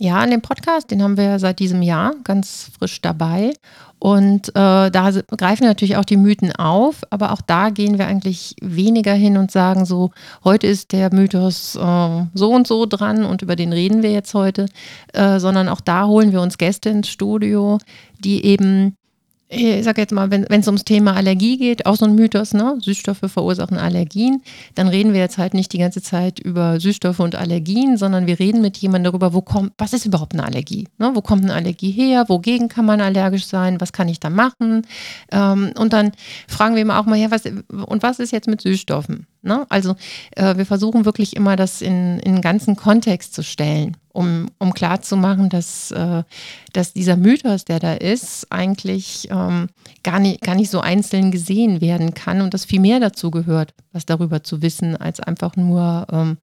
Ja, 0.00 0.18
an 0.18 0.30
dem 0.30 0.42
Podcast, 0.42 0.92
den 0.92 1.02
haben 1.02 1.16
wir 1.16 1.40
seit 1.40 1.58
diesem 1.58 1.82
Jahr 1.82 2.14
ganz 2.22 2.70
frisch 2.78 3.00
dabei. 3.00 3.52
Und 3.98 4.50
äh, 4.50 4.52
da 4.92 5.10
greifen 5.36 5.64
natürlich 5.64 5.96
auch 5.96 6.04
die 6.04 6.16
Mythen 6.16 6.54
auf, 6.54 7.02
aber 7.10 7.32
auch 7.32 7.40
da 7.40 7.70
gehen 7.70 7.98
wir 7.98 8.06
eigentlich 8.06 8.54
weniger 8.62 9.12
hin 9.12 9.36
und 9.36 9.50
sagen 9.50 9.84
so, 9.84 10.12
heute 10.44 10.68
ist 10.68 10.92
der 10.92 11.12
Mythos 11.12 11.74
äh, 11.74 12.24
so 12.32 12.52
und 12.52 12.68
so 12.68 12.86
dran 12.86 13.24
und 13.24 13.42
über 13.42 13.56
den 13.56 13.72
reden 13.72 14.04
wir 14.04 14.12
jetzt 14.12 14.34
heute, 14.34 14.66
äh, 15.14 15.40
sondern 15.40 15.68
auch 15.68 15.80
da 15.80 16.06
holen 16.06 16.30
wir 16.30 16.42
uns 16.42 16.58
Gäste 16.58 16.90
ins 16.90 17.08
Studio, 17.08 17.78
die 18.20 18.44
eben 18.44 18.94
ich 19.50 19.84
sage 19.84 20.02
jetzt 20.02 20.12
mal, 20.12 20.30
wenn 20.30 20.46
es 20.50 20.66
ums 20.66 20.84
Thema 20.84 21.14
Allergie 21.14 21.56
geht, 21.56 21.86
auch 21.86 21.96
so 21.96 22.04
ein 22.04 22.14
Mythos, 22.14 22.52
ne? 22.52 22.76
Süßstoffe 22.80 23.22
verursachen 23.26 23.78
Allergien, 23.78 24.42
dann 24.74 24.88
reden 24.88 25.14
wir 25.14 25.20
jetzt 25.20 25.38
halt 25.38 25.54
nicht 25.54 25.72
die 25.72 25.78
ganze 25.78 26.02
Zeit 26.02 26.38
über 26.38 26.78
Süßstoffe 26.80 27.20
und 27.20 27.34
Allergien, 27.34 27.96
sondern 27.96 28.26
wir 28.26 28.38
reden 28.38 28.60
mit 28.60 28.76
jemandem 28.76 29.12
darüber, 29.12 29.32
wo 29.32 29.40
kommt, 29.40 29.72
was 29.78 29.94
ist 29.94 30.04
überhaupt 30.04 30.34
eine 30.34 30.44
Allergie? 30.44 30.86
Ne? 30.98 31.12
Wo 31.14 31.22
kommt 31.22 31.44
eine 31.44 31.54
Allergie 31.54 31.90
her? 31.90 32.26
Wogegen 32.28 32.68
kann 32.68 32.84
man 32.84 33.00
allergisch 33.00 33.46
sein? 33.46 33.80
Was 33.80 33.92
kann 33.92 34.08
ich 34.08 34.20
da 34.20 34.28
machen? 34.28 34.86
Ähm, 35.32 35.72
und 35.78 35.94
dann 35.94 36.12
fragen 36.46 36.74
wir 36.74 36.82
immer 36.82 37.00
auch 37.00 37.06
mal, 37.06 37.16
ja, 37.16 37.30
was, 37.30 37.44
und 37.46 38.02
was 38.02 38.18
ist 38.18 38.32
jetzt 38.32 38.48
mit 38.48 38.60
Süßstoffen? 38.60 39.26
Ne? 39.40 39.64
Also 39.70 39.94
äh, 40.36 40.56
wir 40.56 40.66
versuchen 40.66 41.06
wirklich 41.06 41.36
immer 41.36 41.56
das 41.56 41.80
in, 41.80 42.18
in 42.18 42.32
einen 42.32 42.42
ganzen 42.42 42.76
Kontext 42.76 43.34
zu 43.34 43.42
stellen, 43.42 43.96
um, 44.18 44.50
um 44.58 44.74
klarzumachen, 44.74 45.48
dass, 45.48 45.92
äh, 45.92 46.24
dass 46.72 46.92
dieser 46.92 47.16
Mythos, 47.16 47.64
der 47.64 47.78
da 47.78 47.94
ist, 47.94 48.50
eigentlich 48.50 49.28
ähm, 49.30 49.68
gar, 50.02 50.18
nicht, 50.18 50.40
gar 50.40 50.56
nicht 50.56 50.70
so 50.70 50.80
einzeln 50.80 51.30
gesehen 51.30 51.80
werden 51.80 52.14
kann 52.14 52.40
und 52.40 52.52
dass 52.52 52.64
viel 52.64 52.80
mehr 52.80 52.98
dazu 52.98 53.30
gehört, 53.30 53.74
was 53.92 54.06
darüber 54.06 54.42
zu 54.42 54.60
wissen, 54.60 54.96
als 54.96 55.20
einfach 55.20 55.54
nur 55.54 56.06
ähm, 56.10 56.38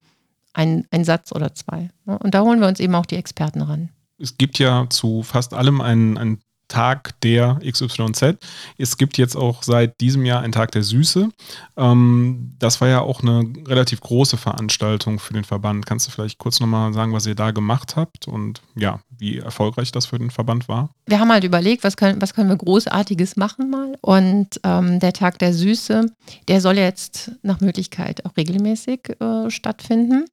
ein, 0.54 0.88
ein 0.90 1.04
Satz 1.04 1.34
oder 1.34 1.54
zwei. 1.54 1.90
Ne? 2.06 2.18
Und 2.18 2.34
da 2.34 2.42
holen 2.42 2.62
wir 2.62 2.70
uns 2.70 2.80
eben 2.80 2.96
auch 2.96 3.06
die 3.06 3.18
Experten 3.18 3.62
ran. 3.62 3.90
Es 4.18 4.38
gibt 4.38 4.58
ja 4.58 4.88
zu 4.90 5.22
fast 5.24 5.54
allem 5.54 5.82
einen, 5.82 6.18
einen 6.18 6.40
Tag 6.68 7.20
der 7.22 7.60
XYZ. 7.66 8.38
Es 8.78 8.98
gibt 8.98 9.18
jetzt 9.18 9.36
auch 9.36 9.64
seit 9.64 10.00
diesem 10.02 10.26
Jahr 10.26 10.42
einen 10.42 10.52
Tag 10.52 10.72
der 10.72 10.84
Süße. 10.84 11.30
Ähm, 11.78 12.56
das 12.60 12.82
war 12.82 12.88
ja 12.88 13.02
auch 13.02 13.22
eine 13.22 13.44
relativ 13.68 14.02
große 14.02 14.38
Veranstaltung 14.38 15.20
für 15.20 15.34
den 15.34 15.44
Verband. 15.44 15.86
Kannst 15.86 16.08
du 16.08 16.12
vielleicht 16.12 16.38
kurz 16.38 16.60
nochmal 16.60 16.94
sagen, 16.94 17.14
was 17.14 17.26
ihr 17.26 17.36
da 17.36 17.52
gemacht 17.52 17.96
habt 17.96 18.28
und 18.28 18.62
ja, 18.76 19.00
wie 19.18 19.40
erfolgreich 19.40 19.92
das 19.92 20.06
für 20.06 20.20
den 20.20 20.32
Verband 20.32 20.68
war? 20.68 20.90
Wir 21.06 21.20
haben 21.20 21.32
halt 21.32 21.44
überlegt, 21.44 21.84
was 21.84 21.98
können, 21.98 22.22
was 22.22 22.34
können 22.34 22.50
wir 22.50 22.58
Großartiges 22.58 23.36
machen 23.36 23.70
mal. 23.70 23.96
Und 24.02 24.60
ähm, 24.64 25.00
der 25.00 25.14
Tag 25.14 25.40
der 25.40 25.54
Süße, 25.54 26.12
der 26.48 26.62
soll 26.62 26.78
jetzt 26.78 27.32
nach 27.44 27.62
Möglichkeit 27.62 28.26
auch 28.26 28.36
regelmäßig 28.38 29.20
äh, 29.20 29.50
stattfinden. 29.50 30.26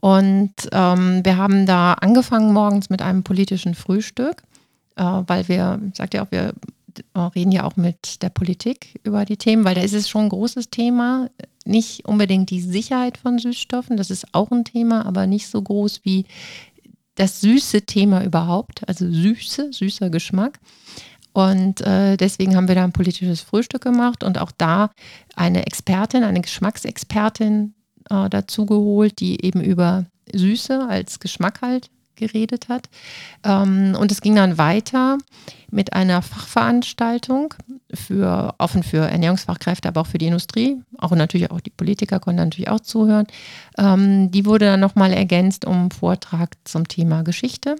Und 0.00 0.54
ähm, 0.72 1.24
wir 1.24 1.36
haben 1.36 1.66
da 1.66 1.92
angefangen 1.92 2.52
morgens 2.52 2.88
mit 2.88 3.02
einem 3.02 3.22
politischen 3.22 3.74
Frühstück 3.74 4.42
weil 5.02 5.48
wir, 5.48 5.80
ich 5.90 5.96
sagte 5.96 6.18
ja 6.18 6.24
auch, 6.24 6.30
wir 6.30 6.54
äh, 7.14 7.20
reden 7.20 7.52
ja 7.52 7.64
auch 7.64 7.76
mit 7.76 8.22
der 8.22 8.30
Politik 8.30 9.00
über 9.04 9.24
die 9.24 9.36
Themen, 9.36 9.64
weil 9.64 9.74
da 9.74 9.80
ist 9.80 9.94
es 9.94 10.08
schon 10.08 10.24
ein 10.24 10.28
großes 10.28 10.70
Thema. 10.70 11.30
Nicht 11.64 12.06
unbedingt 12.06 12.50
die 12.50 12.60
Sicherheit 12.60 13.18
von 13.18 13.38
Süßstoffen, 13.38 13.96
das 13.96 14.10
ist 14.10 14.34
auch 14.34 14.50
ein 14.50 14.64
Thema, 14.64 15.06
aber 15.06 15.26
nicht 15.26 15.48
so 15.48 15.60
groß 15.60 16.00
wie 16.04 16.26
das 17.14 17.40
süße 17.40 17.82
Thema 17.82 18.24
überhaupt, 18.24 18.88
also 18.88 19.10
Süße, 19.10 19.72
süßer 19.72 20.10
Geschmack. 20.10 20.58
Und 21.32 21.80
äh, 21.82 22.16
deswegen 22.16 22.56
haben 22.56 22.66
wir 22.66 22.74
da 22.74 22.82
ein 22.82 22.92
politisches 22.92 23.40
Frühstück 23.40 23.82
gemacht 23.82 24.24
und 24.24 24.38
auch 24.38 24.50
da 24.56 24.90
eine 25.36 25.66
Expertin, 25.66 26.24
eine 26.24 26.40
Geschmacksexpertin 26.40 27.74
äh, 28.08 28.28
dazu 28.28 28.66
geholt, 28.66 29.20
die 29.20 29.44
eben 29.44 29.60
über 29.60 30.06
Süße 30.32 30.86
als 30.88 31.20
Geschmack 31.20 31.62
halt 31.62 31.90
geredet 32.20 32.68
hat. 32.68 32.88
Ähm, 33.44 33.96
und 33.98 34.12
es 34.12 34.20
ging 34.20 34.36
dann 34.36 34.58
weiter 34.58 35.18
mit 35.70 35.92
einer 35.92 36.22
Fachveranstaltung 36.22 37.54
für 37.92 38.54
offen 38.58 38.82
für 38.82 39.08
Ernährungsfachkräfte, 39.08 39.88
aber 39.88 40.02
auch 40.02 40.06
für 40.06 40.18
die 40.18 40.26
Industrie. 40.26 40.80
Auch 40.98 41.10
natürlich 41.12 41.50
auch 41.50 41.60
die 41.60 41.70
Politiker 41.70 42.20
konnten 42.20 42.42
natürlich 42.42 42.70
auch 42.70 42.80
zuhören. 42.80 43.26
Ähm, 43.78 44.30
die 44.30 44.46
wurde 44.46 44.66
dann 44.66 44.80
nochmal 44.80 45.12
ergänzt 45.12 45.64
um 45.64 45.74
einen 45.74 45.90
Vortrag 45.90 46.50
zum 46.64 46.86
Thema 46.86 47.22
Geschichte. 47.22 47.76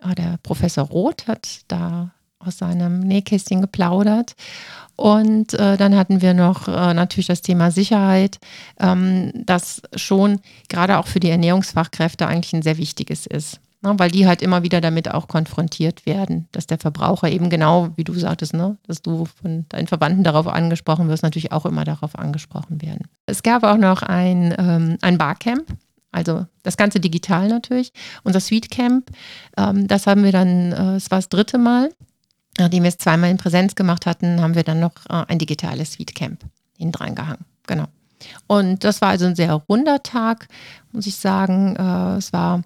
Ah, 0.00 0.14
der 0.14 0.38
Professor 0.42 0.84
Roth 0.84 1.26
hat 1.26 1.60
da 1.68 2.10
aus 2.38 2.58
seinem 2.58 3.00
Nähkästchen 3.00 3.60
geplaudert. 3.60 4.34
Und 4.96 5.54
äh, 5.54 5.76
dann 5.76 5.96
hatten 5.96 6.22
wir 6.22 6.34
noch 6.34 6.68
äh, 6.68 6.94
natürlich 6.94 7.26
das 7.26 7.42
Thema 7.42 7.70
Sicherheit, 7.70 8.38
ähm, 8.78 9.32
das 9.34 9.82
schon 9.96 10.40
gerade 10.68 10.98
auch 10.98 11.06
für 11.06 11.20
die 11.20 11.30
Ernährungsfachkräfte 11.30 12.26
eigentlich 12.26 12.52
ein 12.52 12.62
sehr 12.62 12.78
wichtiges 12.78 13.26
ist. 13.26 13.60
Ne, 13.84 13.94
weil 13.98 14.10
die 14.10 14.26
halt 14.26 14.40
immer 14.40 14.62
wieder 14.62 14.80
damit 14.80 15.12
auch 15.12 15.28
konfrontiert 15.28 16.06
werden, 16.06 16.48
dass 16.52 16.66
der 16.66 16.78
Verbraucher 16.78 17.28
eben 17.28 17.50
genau, 17.50 17.90
wie 17.96 18.04
du 18.04 18.14
sagtest, 18.14 18.54
ne, 18.54 18.78
dass 18.86 19.02
du 19.02 19.26
von 19.26 19.66
deinen 19.68 19.88
Verwandten 19.88 20.24
darauf 20.24 20.46
angesprochen 20.46 21.08
wirst, 21.08 21.22
natürlich 21.22 21.52
auch 21.52 21.66
immer 21.66 21.84
darauf 21.84 22.18
angesprochen 22.18 22.80
werden. 22.80 23.08
Es 23.26 23.42
gab 23.42 23.62
auch 23.62 23.76
noch 23.76 24.02
ein, 24.02 24.54
ähm, 24.56 24.96
ein 25.02 25.18
Barcamp, 25.18 25.66
also 26.12 26.46
das 26.62 26.78
Ganze 26.78 26.98
digital 26.98 27.48
natürlich. 27.48 27.92
Unser 28.22 28.40
Sweet 28.40 28.70
Camp, 28.70 29.10
ähm, 29.58 29.86
das 29.86 30.06
haben 30.06 30.24
wir 30.24 30.32
dann, 30.32 30.72
äh, 30.72 30.94
es 30.94 31.10
war 31.10 31.18
das 31.18 31.28
dritte 31.28 31.58
Mal. 31.58 31.90
Nachdem 32.56 32.84
wir 32.84 32.88
es 32.88 32.96
zweimal 32.96 33.30
in 33.30 33.36
Präsenz 33.36 33.74
gemacht 33.74 34.06
hatten, 34.06 34.40
haben 34.40 34.54
wir 34.54 34.62
dann 34.62 34.80
noch 34.80 34.94
äh, 35.10 35.24
ein 35.28 35.38
digitales 35.38 35.92
Sweet 35.92 36.14
Camp 36.14 36.42
hinten 36.78 36.92
dran 36.92 37.14
gehangen. 37.14 37.44
Genau. 37.66 37.84
Und 38.46 38.82
das 38.82 39.02
war 39.02 39.10
also 39.10 39.26
ein 39.26 39.36
sehr 39.36 39.52
runder 39.52 40.02
Tag, 40.02 40.48
muss 40.92 41.06
ich 41.06 41.16
sagen. 41.16 41.76
Äh, 41.76 42.16
es 42.16 42.32
war 42.32 42.62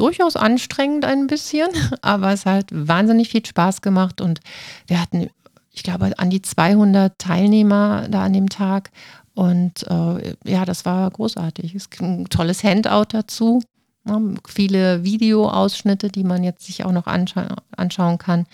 durchaus 0.00 0.34
anstrengend 0.34 1.04
ein 1.04 1.26
bisschen, 1.26 1.68
aber 2.02 2.32
es 2.32 2.46
hat 2.46 2.66
wahnsinnig 2.72 3.28
viel 3.28 3.44
Spaß 3.44 3.82
gemacht 3.82 4.20
und 4.20 4.40
wir 4.86 5.00
hatten, 5.00 5.28
ich 5.72 5.82
glaube, 5.82 6.18
an 6.18 6.30
die 6.30 6.42
200 6.42 7.18
Teilnehmer 7.18 8.08
da 8.08 8.24
an 8.24 8.32
dem 8.32 8.48
Tag 8.48 8.90
Und 9.34 9.86
äh, 9.88 10.34
ja, 10.44 10.64
das 10.64 10.84
war 10.84 11.10
großartig. 11.10 11.74
Es 11.74 11.88
gibt 11.90 12.02
ein 12.02 12.28
tolles 12.28 12.64
Handout 12.64 13.06
dazu. 13.10 13.62
Ne? 14.04 14.34
Viele 14.46 15.04
Videoausschnitte, 15.04 16.08
die 16.08 16.24
man 16.24 16.42
jetzt 16.44 16.66
sich 16.66 16.84
auch 16.84 16.92
noch 16.92 17.06
anscha 17.06 17.56
anschauen 17.76 18.18
kann. 18.18 18.46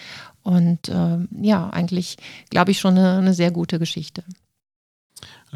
Und 0.43 0.89
äh, 0.89 1.19
ja, 1.41 1.71
eigentlich 1.71 2.17
glaube 2.51 2.71
ich 2.71 2.79
schon 2.79 2.99
eine, 2.99 3.19
eine 3.19 3.35
sehr 3.35 3.51
gute 3.51 3.79
Geschichte. 3.79 4.23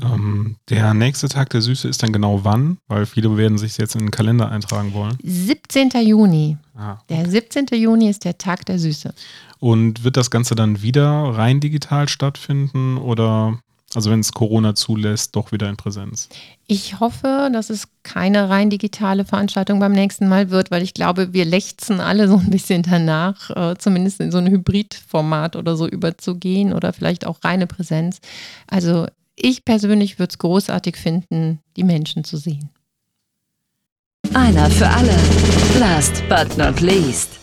Ähm, 0.02 0.56
der 0.68 0.94
nächste 0.94 1.28
Tag 1.28 1.50
der 1.50 1.62
Süße 1.62 1.88
ist 1.88 2.02
dann 2.02 2.12
genau 2.12 2.44
wann? 2.44 2.78
Weil 2.88 3.06
viele 3.06 3.36
werden 3.36 3.58
sich 3.58 3.76
jetzt 3.78 3.94
in 3.94 4.00
den 4.00 4.10
Kalender 4.10 4.50
eintragen 4.50 4.92
wollen. 4.94 5.16
17. 5.22 5.90
Juni. 6.02 6.56
Ah, 6.76 6.92
okay. 6.92 7.22
Der 7.22 7.30
17. 7.30 7.66
Juni 7.72 8.08
ist 8.08 8.24
der 8.24 8.38
Tag 8.38 8.66
der 8.66 8.78
Süße. 8.78 9.12
Und 9.58 10.04
wird 10.04 10.16
das 10.16 10.30
Ganze 10.30 10.54
dann 10.54 10.82
wieder 10.82 11.06
rein 11.06 11.60
digital 11.60 12.08
stattfinden 12.08 12.96
oder, 12.96 13.58
also 13.94 14.10
wenn 14.10 14.20
es 14.20 14.32
Corona 14.32 14.74
zulässt, 14.74 15.36
doch 15.36 15.52
wieder 15.52 15.68
in 15.68 15.76
Präsenz? 15.76 16.30
Ich 16.66 16.98
hoffe, 16.98 17.50
dass 17.52 17.68
es 17.68 17.88
keine 18.02 18.48
rein 18.48 18.70
digitale 18.70 19.26
Veranstaltung 19.26 19.78
beim 19.78 19.92
nächsten 19.92 20.28
Mal 20.28 20.50
wird, 20.50 20.70
weil 20.70 20.82
ich 20.82 20.94
glaube, 20.94 21.34
wir 21.34 21.44
lechzen 21.44 22.00
alle 22.00 22.26
so 22.26 22.38
ein 22.38 22.50
bisschen 22.50 22.82
danach, 22.82 23.50
äh, 23.50 23.76
zumindest 23.76 24.20
in 24.20 24.30
so 24.30 24.38
ein 24.38 24.48
Hybridformat 24.48 25.56
oder 25.56 25.76
so 25.76 25.86
überzugehen 25.86 26.72
oder 26.72 26.94
vielleicht 26.94 27.26
auch 27.26 27.44
reine 27.44 27.66
Präsenz. 27.66 28.20
Also 28.66 29.06
ich 29.42 29.64
persönlich 29.64 30.18
würde 30.18 30.30
es 30.30 30.38
großartig 30.38 30.96
finden, 30.96 31.60
die 31.76 31.84
Menschen 31.84 32.24
zu 32.24 32.36
sehen. 32.36 32.70
Einer 34.34 34.70
für 34.70 34.88
alle. 34.88 35.16
Last 35.78 36.22
but 36.28 36.56
not 36.56 36.80
least. 36.80 37.40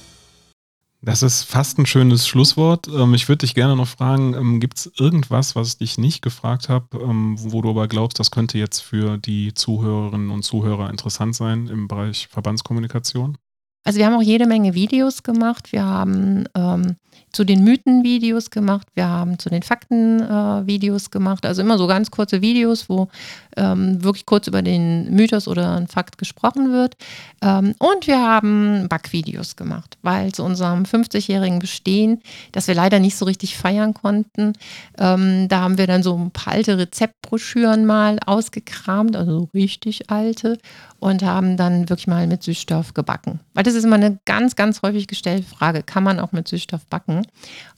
Das 1.02 1.22
ist 1.22 1.44
fast 1.44 1.78
ein 1.78 1.86
schönes 1.86 2.28
Schlusswort. 2.28 2.88
Ähm, 2.88 3.14
ich 3.14 3.30
würde 3.30 3.46
dich 3.46 3.56
gerne 3.56 3.76
noch 3.76 3.88
fragen, 3.88 4.34
ähm, 4.34 4.60
gibt 4.60 4.78
es 4.78 4.92
irgendwas, 4.98 5.56
was 5.56 5.70
ich 5.70 5.78
dich 5.78 5.98
nicht 5.98 6.22
gefragt 6.22 6.70
habe, 6.70 6.98
ähm, 6.98 7.36
wo 7.38 7.62
du 7.62 7.70
aber 7.70 7.88
glaubst, 7.88 8.20
das 8.20 8.32
könnte 8.32 8.58
jetzt 8.58 8.80
für 8.80 9.18
die 9.18 9.54
Zuhörerinnen 9.54 10.32
und 10.32 10.44
Zuhörer 10.44 10.90
interessant 10.90 11.36
sein 11.36 11.68
im 11.68 11.88
Bereich 11.88 12.28
Verbandskommunikation? 12.30 13.38
Also 13.88 14.00
wir 14.00 14.06
haben 14.06 14.16
auch 14.16 14.22
jede 14.22 14.48
Menge 14.48 14.74
Videos 14.74 15.24
gemacht. 15.24 15.72
Wir 15.72 15.86
haben 15.86 16.44
ähm, 16.56 16.98
zu 17.32 17.44
den 17.44 17.64
Mythen 17.64 18.04
Videos 18.04 18.50
gemacht, 18.50 18.88
wir 18.96 19.08
haben 19.08 19.38
zu 19.38 19.50
den 19.50 19.62
Fakten 19.62 20.22
äh, 20.22 20.66
Videos 20.66 21.12
gemacht, 21.12 21.46
also 21.46 21.62
immer 21.62 21.78
so 21.78 21.86
ganz 21.86 22.10
kurze 22.10 22.42
Videos, 22.42 22.90
wo 22.90 23.10
ähm, 23.56 24.04
wirklich 24.04 24.26
kurz 24.26 24.48
über 24.48 24.62
den 24.62 25.14
Mythos 25.14 25.48
oder 25.48 25.76
ein 25.76 25.88
Fakt 25.88 26.18
gesprochen 26.18 26.72
wird. 26.72 26.96
Ähm, 27.44 27.76
und 27.80 28.08
wir 28.08 28.20
haben 28.20 28.88
Backvideos 28.90 29.56
gemacht, 29.56 29.98
weil 30.02 30.32
zu 30.32 30.44
unserem 30.44 30.84
50-jährigen 30.84 31.60
Bestehen, 31.60 32.22
das 32.54 32.68
wir 32.68 32.76
leider 32.76 33.00
nicht 33.00 33.18
so 33.18 33.26
richtig 33.26 33.56
feiern 33.56 33.94
konnten, 33.94 34.54
ähm, 34.98 35.48
da 35.48 35.62
haben 35.62 35.78
wir 35.78 35.86
dann 35.86 36.02
so 36.04 36.18
ein 36.18 36.32
paar 36.32 36.54
alte 36.54 36.78
Rezeptbroschüren 36.78 37.86
mal 37.86 38.18
ausgekramt, 38.26 39.16
also 39.16 39.50
richtig 39.54 40.10
alte, 40.10 40.58
und 41.00 41.22
haben 41.22 41.58
dann 41.58 41.90
wirklich 41.90 42.08
mal 42.08 42.26
mit 42.26 42.42
Süßstoff 42.42 42.96
gebacken. 42.96 43.40
Weil 43.54 43.64
das 43.64 43.76
ist 43.78 43.86
immer 43.86 43.96
eine 43.96 44.20
ganz, 44.26 44.56
ganz 44.56 44.82
häufig 44.82 45.08
gestellte 45.08 45.44
Frage, 45.44 45.84
kann 45.84 46.04
man 46.04 46.20
auch 46.20 46.32
mit 46.32 46.48
Süßstoff 46.48 46.86
backen? 46.88 47.26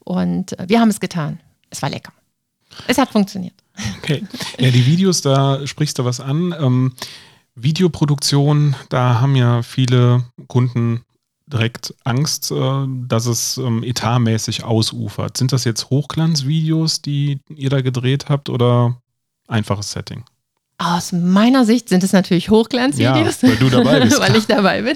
Und 0.03 0.57
äh, 0.59 0.65
wir 0.67 0.79
haben 0.79 0.89
es 0.89 0.99
getan. 0.99 1.39
Es 1.69 1.81
war 1.81 1.89
lecker. 1.89 2.13
Es 2.87 2.97
hat 2.97 3.09
funktioniert. 3.09 3.53
Okay. 3.99 4.23
Ja, 4.59 4.71
die 4.71 4.85
Videos, 4.85 5.21
da 5.21 5.65
sprichst 5.65 5.99
du 5.99 6.05
was 6.05 6.19
an. 6.19 6.55
Ähm, 6.59 6.93
Videoproduktion, 7.55 8.75
da 8.89 9.19
haben 9.21 9.35
ja 9.35 9.61
viele 9.61 10.23
Kunden 10.47 11.03
direkt 11.47 11.93
Angst, 12.03 12.51
äh, 12.51 12.85
dass 13.07 13.25
es 13.25 13.57
ähm, 13.57 13.83
etatmäßig 13.83 14.63
ausufert. 14.63 15.37
Sind 15.37 15.51
das 15.51 15.63
jetzt 15.63 15.89
Hochglanzvideos, 15.89 17.01
die 17.01 17.39
ihr 17.49 17.69
da 17.69 17.81
gedreht 17.81 18.29
habt 18.29 18.49
oder 18.49 19.01
einfaches 19.47 19.91
Setting? 19.91 20.23
Aus 20.81 21.11
meiner 21.11 21.65
Sicht 21.65 21.89
sind 21.89 22.05
es 22.05 22.13
natürlich 22.13 22.49
Hochglanzvideos, 22.49 23.41
ja, 23.41 23.49
weil 23.49 23.55
du 23.57 23.69
dabei 23.69 23.99
bist. 23.99 24.19
weil 24.21 24.35
ich 24.37 24.47
dabei 24.47 24.81
bin. 24.81 24.95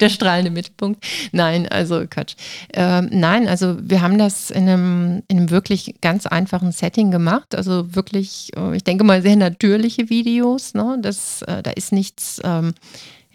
Der 0.00 0.08
strahlende 0.08 0.50
Mittelpunkt. 0.50 1.04
Nein, 1.32 1.68
also 1.68 2.06
Quatsch. 2.08 2.36
Ähm, 2.72 3.10
nein, 3.12 3.46
also 3.46 3.76
wir 3.82 4.00
haben 4.00 4.16
das 4.16 4.50
in 4.50 4.66
einem, 4.66 5.22
in 5.28 5.36
einem 5.36 5.50
wirklich 5.50 5.96
ganz 6.00 6.24
einfachen 6.24 6.72
Setting 6.72 7.10
gemacht. 7.10 7.54
Also 7.54 7.94
wirklich, 7.94 8.50
äh, 8.56 8.74
ich 8.74 8.82
denke 8.82 9.04
mal, 9.04 9.20
sehr 9.20 9.36
natürliche 9.36 10.08
Videos. 10.08 10.72
Ne? 10.72 10.96
Das, 11.02 11.42
äh, 11.42 11.62
da 11.62 11.72
ist 11.72 11.92
nichts. 11.92 12.40
Ähm, 12.42 12.72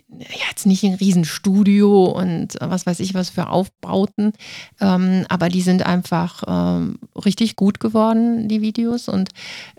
jetzt 0.08 0.66
nicht 0.66 0.84
ein 0.84 0.94
Riesenstudio 0.94 2.06
und 2.06 2.62
äh, 2.62 2.70
was 2.70 2.86
weiß 2.86 3.00
ich 3.00 3.14
was 3.14 3.30
für 3.30 3.48
Aufbauten, 3.50 4.34
ähm, 4.80 5.26
aber 5.30 5.50
die 5.50 5.62
sind 5.62 5.86
einfach 5.86 6.44
ähm, 6.48 7.00
richtig 7.26 7.56
gut 7.56 7.80
geworden, 7.80 8.48
die 8.48 8.62
Videos. 8.62 9.08
Und 9.10 9.30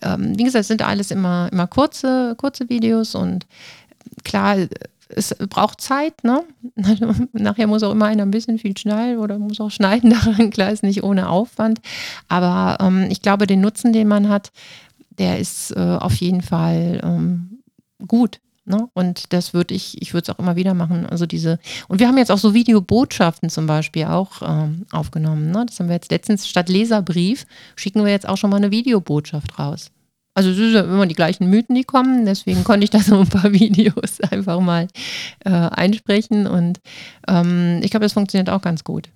ähm, 0.03 0.39
wie 0.39 0.45
gesagt, 0.45 0.62
es 0.62 0.69
sind 0.69 0.83
alles 0.83 1.11
immer, 1.11 1.49
immer 1.53 1.67
kurze, 1.67 2.35
kurze 2.37 2.69
Videos 2.69 3.15
und 3.15 3.47
klar, 4.25 4.57
es 5.09 5.35
braucht 5.49 5.81
Zeit, 5.81 6.25
ne? 6.25 6.43
Nachher 7.33 7.69
muss 7.69 7.85
auch 7.85 7.93
immer 7.93 8.07
einer 8.07 8.25
ein 8.25 8.33
bisschen 8.33 8.59
viel 8.59 8.77
schneiden 8.77 9.19
oder 9.19 9.39
muss 9.39 9.61
auch 9.61 9.71
schneiden 9.71 10.11
daran, 10.25 10.51
klar 10.51 10.71
ist 10.71 10.83
nicht 10.83 11.05
ohne 11.05 11.29
Aufwand. 11.29 11.81
Aber 12.29 12.85
ähm, 12.85 13.07
ich 13.11 13.23
glaube, 13.23 13.47
den 13.47 13.61
Nutzen, 13.61 13.93
den 13.93 14.09
man 14.09 14.29
hat, 14.29 14.51
der 15.19 15.39
ist 15.39 15.71
äh, 15.71 15.81
auf 15.81 16.15
jeden 16.17 16.43
Fall 16.43 17.01
ähm, 17.03 17.62
gut. 18.07 18.41
Ne? 18.67 18.89
Und 18.95 19.33
das 19.33 19.55
würde 19.55 19.75
ich, 19.75 20.01
ich 20.03 20.13
würde 20.13 20.25
es 20.25 20.35
auch 20.35 20.41
immer 20.41 20.57
wieder 20.57 20.75
machen. 20.75 21.07
Also 21.07 21.25
diese, 21.25 21.59
und 21.89 22.01
wir 22.01 22.09
haben 22.09 22.19
jetzt 22.19 22.33
auch 22.33 22.39
so 22.39 22.53
Videobotschaften 22.53 23.49
zum 23.49 23.67
Beispiel 23.67 24.07
auch 24.07 24.43
ähm, 24.43 24.87
aufgenommen. 24.91 25.53
Ne? 25.53 25.65
Das 25.67 25.79
haben 25.79 25.89
wir 25.89 25.95
jetzt 25.95 26.11
letztens 26.11 26.49
statt 26.49 26.69
Leserbrief, 26.69 27.47
schicken 27.77 28.05
wir 28.05 28.11
jetzt 28.11 28.29
auch 28.29 28.37
schon 28.37 28.51
mal 28.51 28.57
eine 28.57 28.73
Videobotschaft 28.73 29.59
raus. 29.59 29.93
Also 30.35 30.51
es 30.51 30.57
sind 30.57 30.75
immer 30.75 31.07
die 31.07 31.15
gleichen 31.15 31.49
Mythen, 31.49 31.75
die 31.75 31.85
kommen, 31.85 32.27
deswegen 32.27 32.63
konnte 32.63 32.85
ich 32.85 32.91
da 32.91 32.99
so 32.99 33.19
ein 33.19 33.29
paar 33.29 33.53
Videos 33.55 34.21
einfach 34.21 34.61
mal 34.61 34.89
äh, 35.45 35.51
einsprechen 35.51 36.47
und 36.47 36.81
ähm, 37.27 37.81
ich 37.83 37.91
glaube, 37.91 38.05
das 38.05 38.13
funktioniert 38.13 38.51
auch 38.51 38.61
ganz 38.61 38.85
gut. 38.85 39.09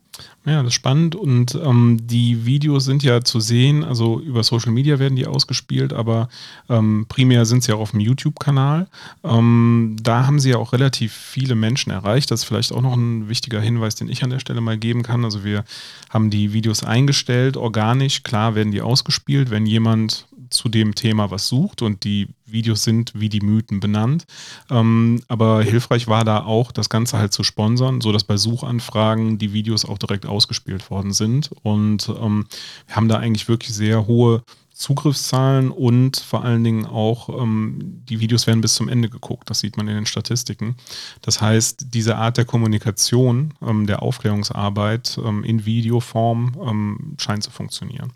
Ja, 0.44 0.62
das 0.62 0.68
ist 0.68 0.74
spannend 0.74 1.14
und 1.14 1.54
ähm, 1.54 1.98
die 2.02 2.46
Videos 2.46 2.84
sind 2.84 3.02
ja 3.02 3.22
zu 3.22 3.40
sehen, 3.40 3.84
also 3.84 4.20
über 4.20 4.42
Social 4.42 4.72
Media 4.72 4.98
werden 4.98 5.16
die 5.16 5.26
ausgespielt, 5.26 5.92
aber 5.92 6.28
ähm, 6.68 7.06
primär 7.08 7.44
sind 7.44 7.62
sie 7.62 7.72
auch 7.72 7.80
auf 7.80 7.90
dem 7.90 8.00
YouTube-Kanal. 8.00 8.88
Ähm, 9.22 9.96
da 10.02 10.26
haben 10.26 10.40
sie 10.40 10.50
ja 10.50 10.56
auch 10.56 10.72
relativ 10.72 11.12
viele 11.12 11.54
Menschen 11.54 11.90
erreicht. 11.90 12.30
Das 12.30 12.40
ist 12.40 12.46
vielleicht 12.46 12.72
auch 12.72 12.82
noch 12.82 12.96
ein 12.96 13.28
wichtiger 13.28 13.60
Hinweis, 13.60 13.94
den 13.94 14.08
ich 14.08 14.24
an 14.24 14.30
der 14.30 14.38
Stelle 14.38 14.60
mal 14.60 14.78
geben 14.78 15.02
kann. 15.02 15.24
Also 15.24 15.44
wir 15.44 15.64
haben 16.08 16.30
die 16.30 16.52
Videos 16.52 16.84
eingestellt, 16.84 17.56
organisch, 17.56 18.22
klar 18.22 18.54
werden 18.54 18.72
die 18.72 18.82
ausgespielt, 18.82 19.50
wenn 19.50 19.66
jemand 19.66 20.26
zu 20.50 20.68
dem 20.68 20.94
Thema 20.94 21.30
was 21.30 21.48
sucht 21.48 21.82
und 21.82 22.04
die 22.04 22.28
Videos 22.52 22.84
sind 22.84 23.12
wie 23.14 23.28
die 23.28 23.40
Mythen 23.40 23.80
benannt. 23.80 24.24
Ähm, 24.70 25.22
aber 25.28 25.62
hilfreich 25.62 26.08
war 26.08 26.24
da 26.24 26.44
auch, 26.44 26.72
das 26.72 26.88
Ganze 26.88 27.18
halt 27.18 27.32
zu 27.32 27.42
sponsern, 27.42 28.00
sodass 28.00 28.24
bei 28.24 28.36
Suchanfragen 28.36 29.38
die 29.38 29.52
Videos 29.52 29.84
auch 29.84 29.98
direkt 29.98 30.26
ausgespielt 30.26 30.90
worden 30.90 31.12
sind. 31.12 31.50
Und 31.62 32.08
ähm, 32.08 32.46
wir 32.86 32.96
haben 32.96 33.08
da 33.08 33.18
eigentlich 33.18 33.48
wirklich 33.48 33.74
sehr 33.74 34.06
hohe 34.06 34.42
Zugriffszahlen 34.80 35.70
und 35.70 36.16
vor 36.16 36.42
allen 36.42 36.64
Dingen 36.64 36.86
auch 36.86 37.28
ähm, 37.28 38.02
die 38.08 38.18
Videos 38.20 38.46
werden 38.46 38.62
bis 38.62 38.74
zum 38.74 38.88
Ende 38.88 39.10
geguckt. 39.10 39.50
Das 39.50 39.60
sieht 39.60 39.76
man 39.76 39.86
in 39.88 39.94
den 39.94 40.06
Statistiken. 40.06 40.74
Das 41.20 41.42
heißt, 41.42 41.88
diese 41.92 42.16
Art 42.16 42.38
der 42.38 42.46
Kommunikation, 42.46 43.52
ähm, 43.60 43.86
der 43.86 44.02
Aufklärungsarbeit 44.02 45.20
ähm, 45.22 45.44
in 45.44 45.66
Videoform 45.66 46.56
ähm, 46.66 47.16
scheint 47.18 47.42
zu 47.42 47.50
funktionieren. 47.50 48.14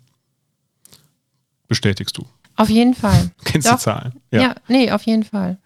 Bestätigst 1.67 2.17
du? 2.17 2.25
Auf 2.55 2.69
jeden 2.69 2.93
Fall. 2.93 3.31
Kennst 3.43 3.67
Doch. 3.67 3.75
die 3.75 3.81
Zahlen? 3.81 4.13
Ja. 4.31 4.41
ja, 4.41 4.55
nee, 4.67 4.91
auf 4.91 5.03
jeden 5.03 5.23
Fall. 5.23 5.57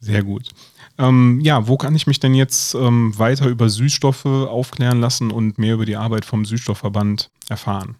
Sehr 0.00 0.22
gut. 0.22 0.48
Ähm, 0.98 1.40
ja, 1.42 1.68
wo 1.68 1.76
kann 1.76 1.94
ich 1.94 2.06
mich 2.06 2.20
denn 2.20 2.34
jetzt 2.34 2.74
ähm, 2.74 3.16
weiter 3.18 3.46
über 3.46 3.68
Süßstoffe 3.68 4.26
aufklären 4.26 5.00
lassen 5.00 5.30
und 5.30 5.58
mehr 5.58 5.74
über 5.74 5.86
die 5.86 5.96
Arbeit 5.96 6.24
vom 6.24 6.44
Süßstoffverband 6.44 7.30
erfahren? 7.48 7.96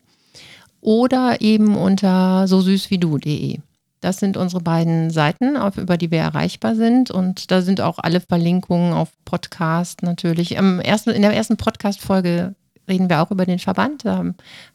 oder 0.80 1.40
eben 1.40 1.76
unter 1.76 2.48
so 2.48 2.60
süß 2.60 2.90
wie 2.90 2.98
du.de. 2.98 3.60
Das 4.02 4.18
sind 4.18 4.36
unsere 4.36 4.60
beiden 4.60 5.10
Seiten, 5.10 5.56
auf, 5.56 5.78
über 5.78 5.96
die 5.96 6.10
wir 6.10 6.18
erreichbar 6.18 6.74
sind. 6.74 7.12
Und 7.12 7.52
da 7.52 7.62
sind 7.62 7.80
auch 7.80 7.98
alle 7.98 8.20
Verlinkungen 8.20 8.92
auf 8.92 9.10
Podcast 9.24 10.02
natürlich. 10.02 10.56
Im 10.56 10.80
ersten, 10.80 11.10
in 11.10 11.22
der 11.22 11.32
ersten 11.32 11.56
Podcast-Folge 11.56 12.56
reden 12.88 13.08
wir 13.08 13.22
auch 13.22 13.30
über 13.30 13.46
den 13.46 13.60
Verband. 13.60 14.04
Da 14.04 14.24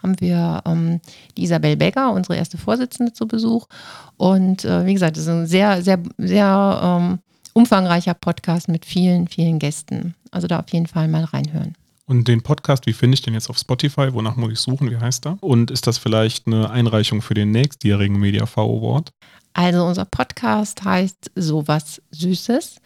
haben, 0.02 0.22
wir 0.22 0.62
ähm, 0.66 1.02
die 1.36 1.44
Isabel 1.44 1.76
Becker, 1.76 2.13
unsere 2.13 2.38
erste 2.38 2.58
Vorsitzende, 2.58 3.12
zu 3.12 3.28
Besuch. 3.28 3.68
Und 4.16 4.63
äh, 4.63 4.86
wie 4.86 4.94
gesagt, 4.94 5.18
das 5.18 5.24
ist 5.24 5.30
ein 5.30 5.46
sehr, 5.46 5.82
sehr, 5.82 6.00
sehr 6.18 6.80
ähm, 6.82 7.20
umfangreicher 7.52 8.13
Podcast 8.13 8.70
mit 8.70 8.86
vielen, 8.86 9.28
vielen 9.28 9.60
Gästen. 9.60 10.16
Also 10.32 10.48
da 10.48 10.60
auf 10.60 10.72
jeden 10.72 10.88
Fall 10.88 11.10
mal 11.10 11.26
reinhören. 11.26 11.76
Und 12.10 12.30
den 12.30 12.41
Podcast, 12.41 12.86
wie 12.86 12.93
finde 12.93 13.15
ich 13.15 13.22
den 13.22 13.34
jetzt 13.34 13.50
auf 13.50 13.58
Spotify? 13.58 14.13
Wonach 14.13 14.38
muss 14.38 14.54
ich 14.54 14.60
suchen? 14.60 14.89
Wie 14.89 14.96
heißt 14.96 15.28
er? 15.28 15.38
Und 15.41 15.72
ist 15.72 15.88
das 15.88 15.98
vielleicht 15.98 16.48
eine 16.48 16.70
Einreichung 16.70 17.22
für 17.22 17.34
den 17.34 17.52
nächstjährigen 17.52 18.17
MediaV 18.17 18.58
Award? 18.58 19.12
Also 19.54 19.84
unser 19.84 20.06
Podcast 20.06 20.86
heißt 20.86 21.32
Sowas 21.36 22.02
Süßes. 22.12 22.78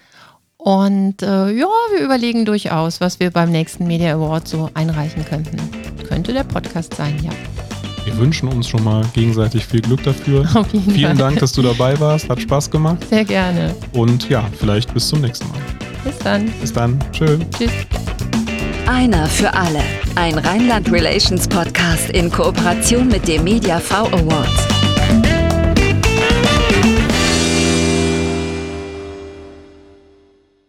Und 0.58 1.22
äh, 1.22 1.52
ja, 1.52 1.68
wir 1.96 2.04
überlegen 2.04 2.46
durchaus, 2.46 3.00
was 3.00 3.20
wir 3.20 3.30
beim 3.30 3.52
nächsten 3.52 3.86
Media 3.86 4.16
Award 4.16 4.48
so 4.48 4.72
einreichen 4.74 5.24
könnten. 5.26 5.58
Könnte 6.08 6.34
der 6.34 6.44
Podcast 6.44 6.96
sein, 6.96 7.16
ja. 7.24 7.32
Wir 8.06 8.18
wünschen 8.18 8.50
uns 8.50 8.68
schon 8.68 8.84
mal 8.84 9.06
gegenseitig 9.14 9.68
viel 9.68 9.82
Glück 9.82 10.02
dafür. 10.02 10.50
Auf 10.56 10.74
jeden 10.74 10.92
Vielen 10.92 11.18
Fall. 11.18 11.30
Dank, 11.30 11.40
dass 11.40 11.52
du 11.52 11.62
dabei 11.62 12.00
warst. 12.00 12.28
Hat 12.28 12.42
Spaß 12.42 12.72
gemacht. 12.72 13.08
Sehr 13.08 13.26
gerne. 13.26 13.76
Und 13.94 14.30
ja, 14.30 14.50
vielleicht 14.58 14.92
bis 14.96 15.08
zum 15.10 15.22
nächsten 15.22 15.48
Mal. 15.50 15.60
Bis 16.04 16.18
dann. 16.18 16.52
Bis 16.60 16.74
dann. 16.74 17.00
Tschö. 17.12 17.38
Tschüss. 17.56 17.72
Einer 18.94 19.26
für 19.26 19.54
alle. 19.54 19.82
Ein 20.16 20.38
Rheinland 20.38 20.92
Relations 20.92 21.48
Podcast 21.48 22.10
in 22.10 22.30
Kooperation 22.30 23.08
mit 23.08 23.26
dem 23.26 23.46
Media 23.46 23.80
V 23.80 24.08
Awards. 24.08 24.81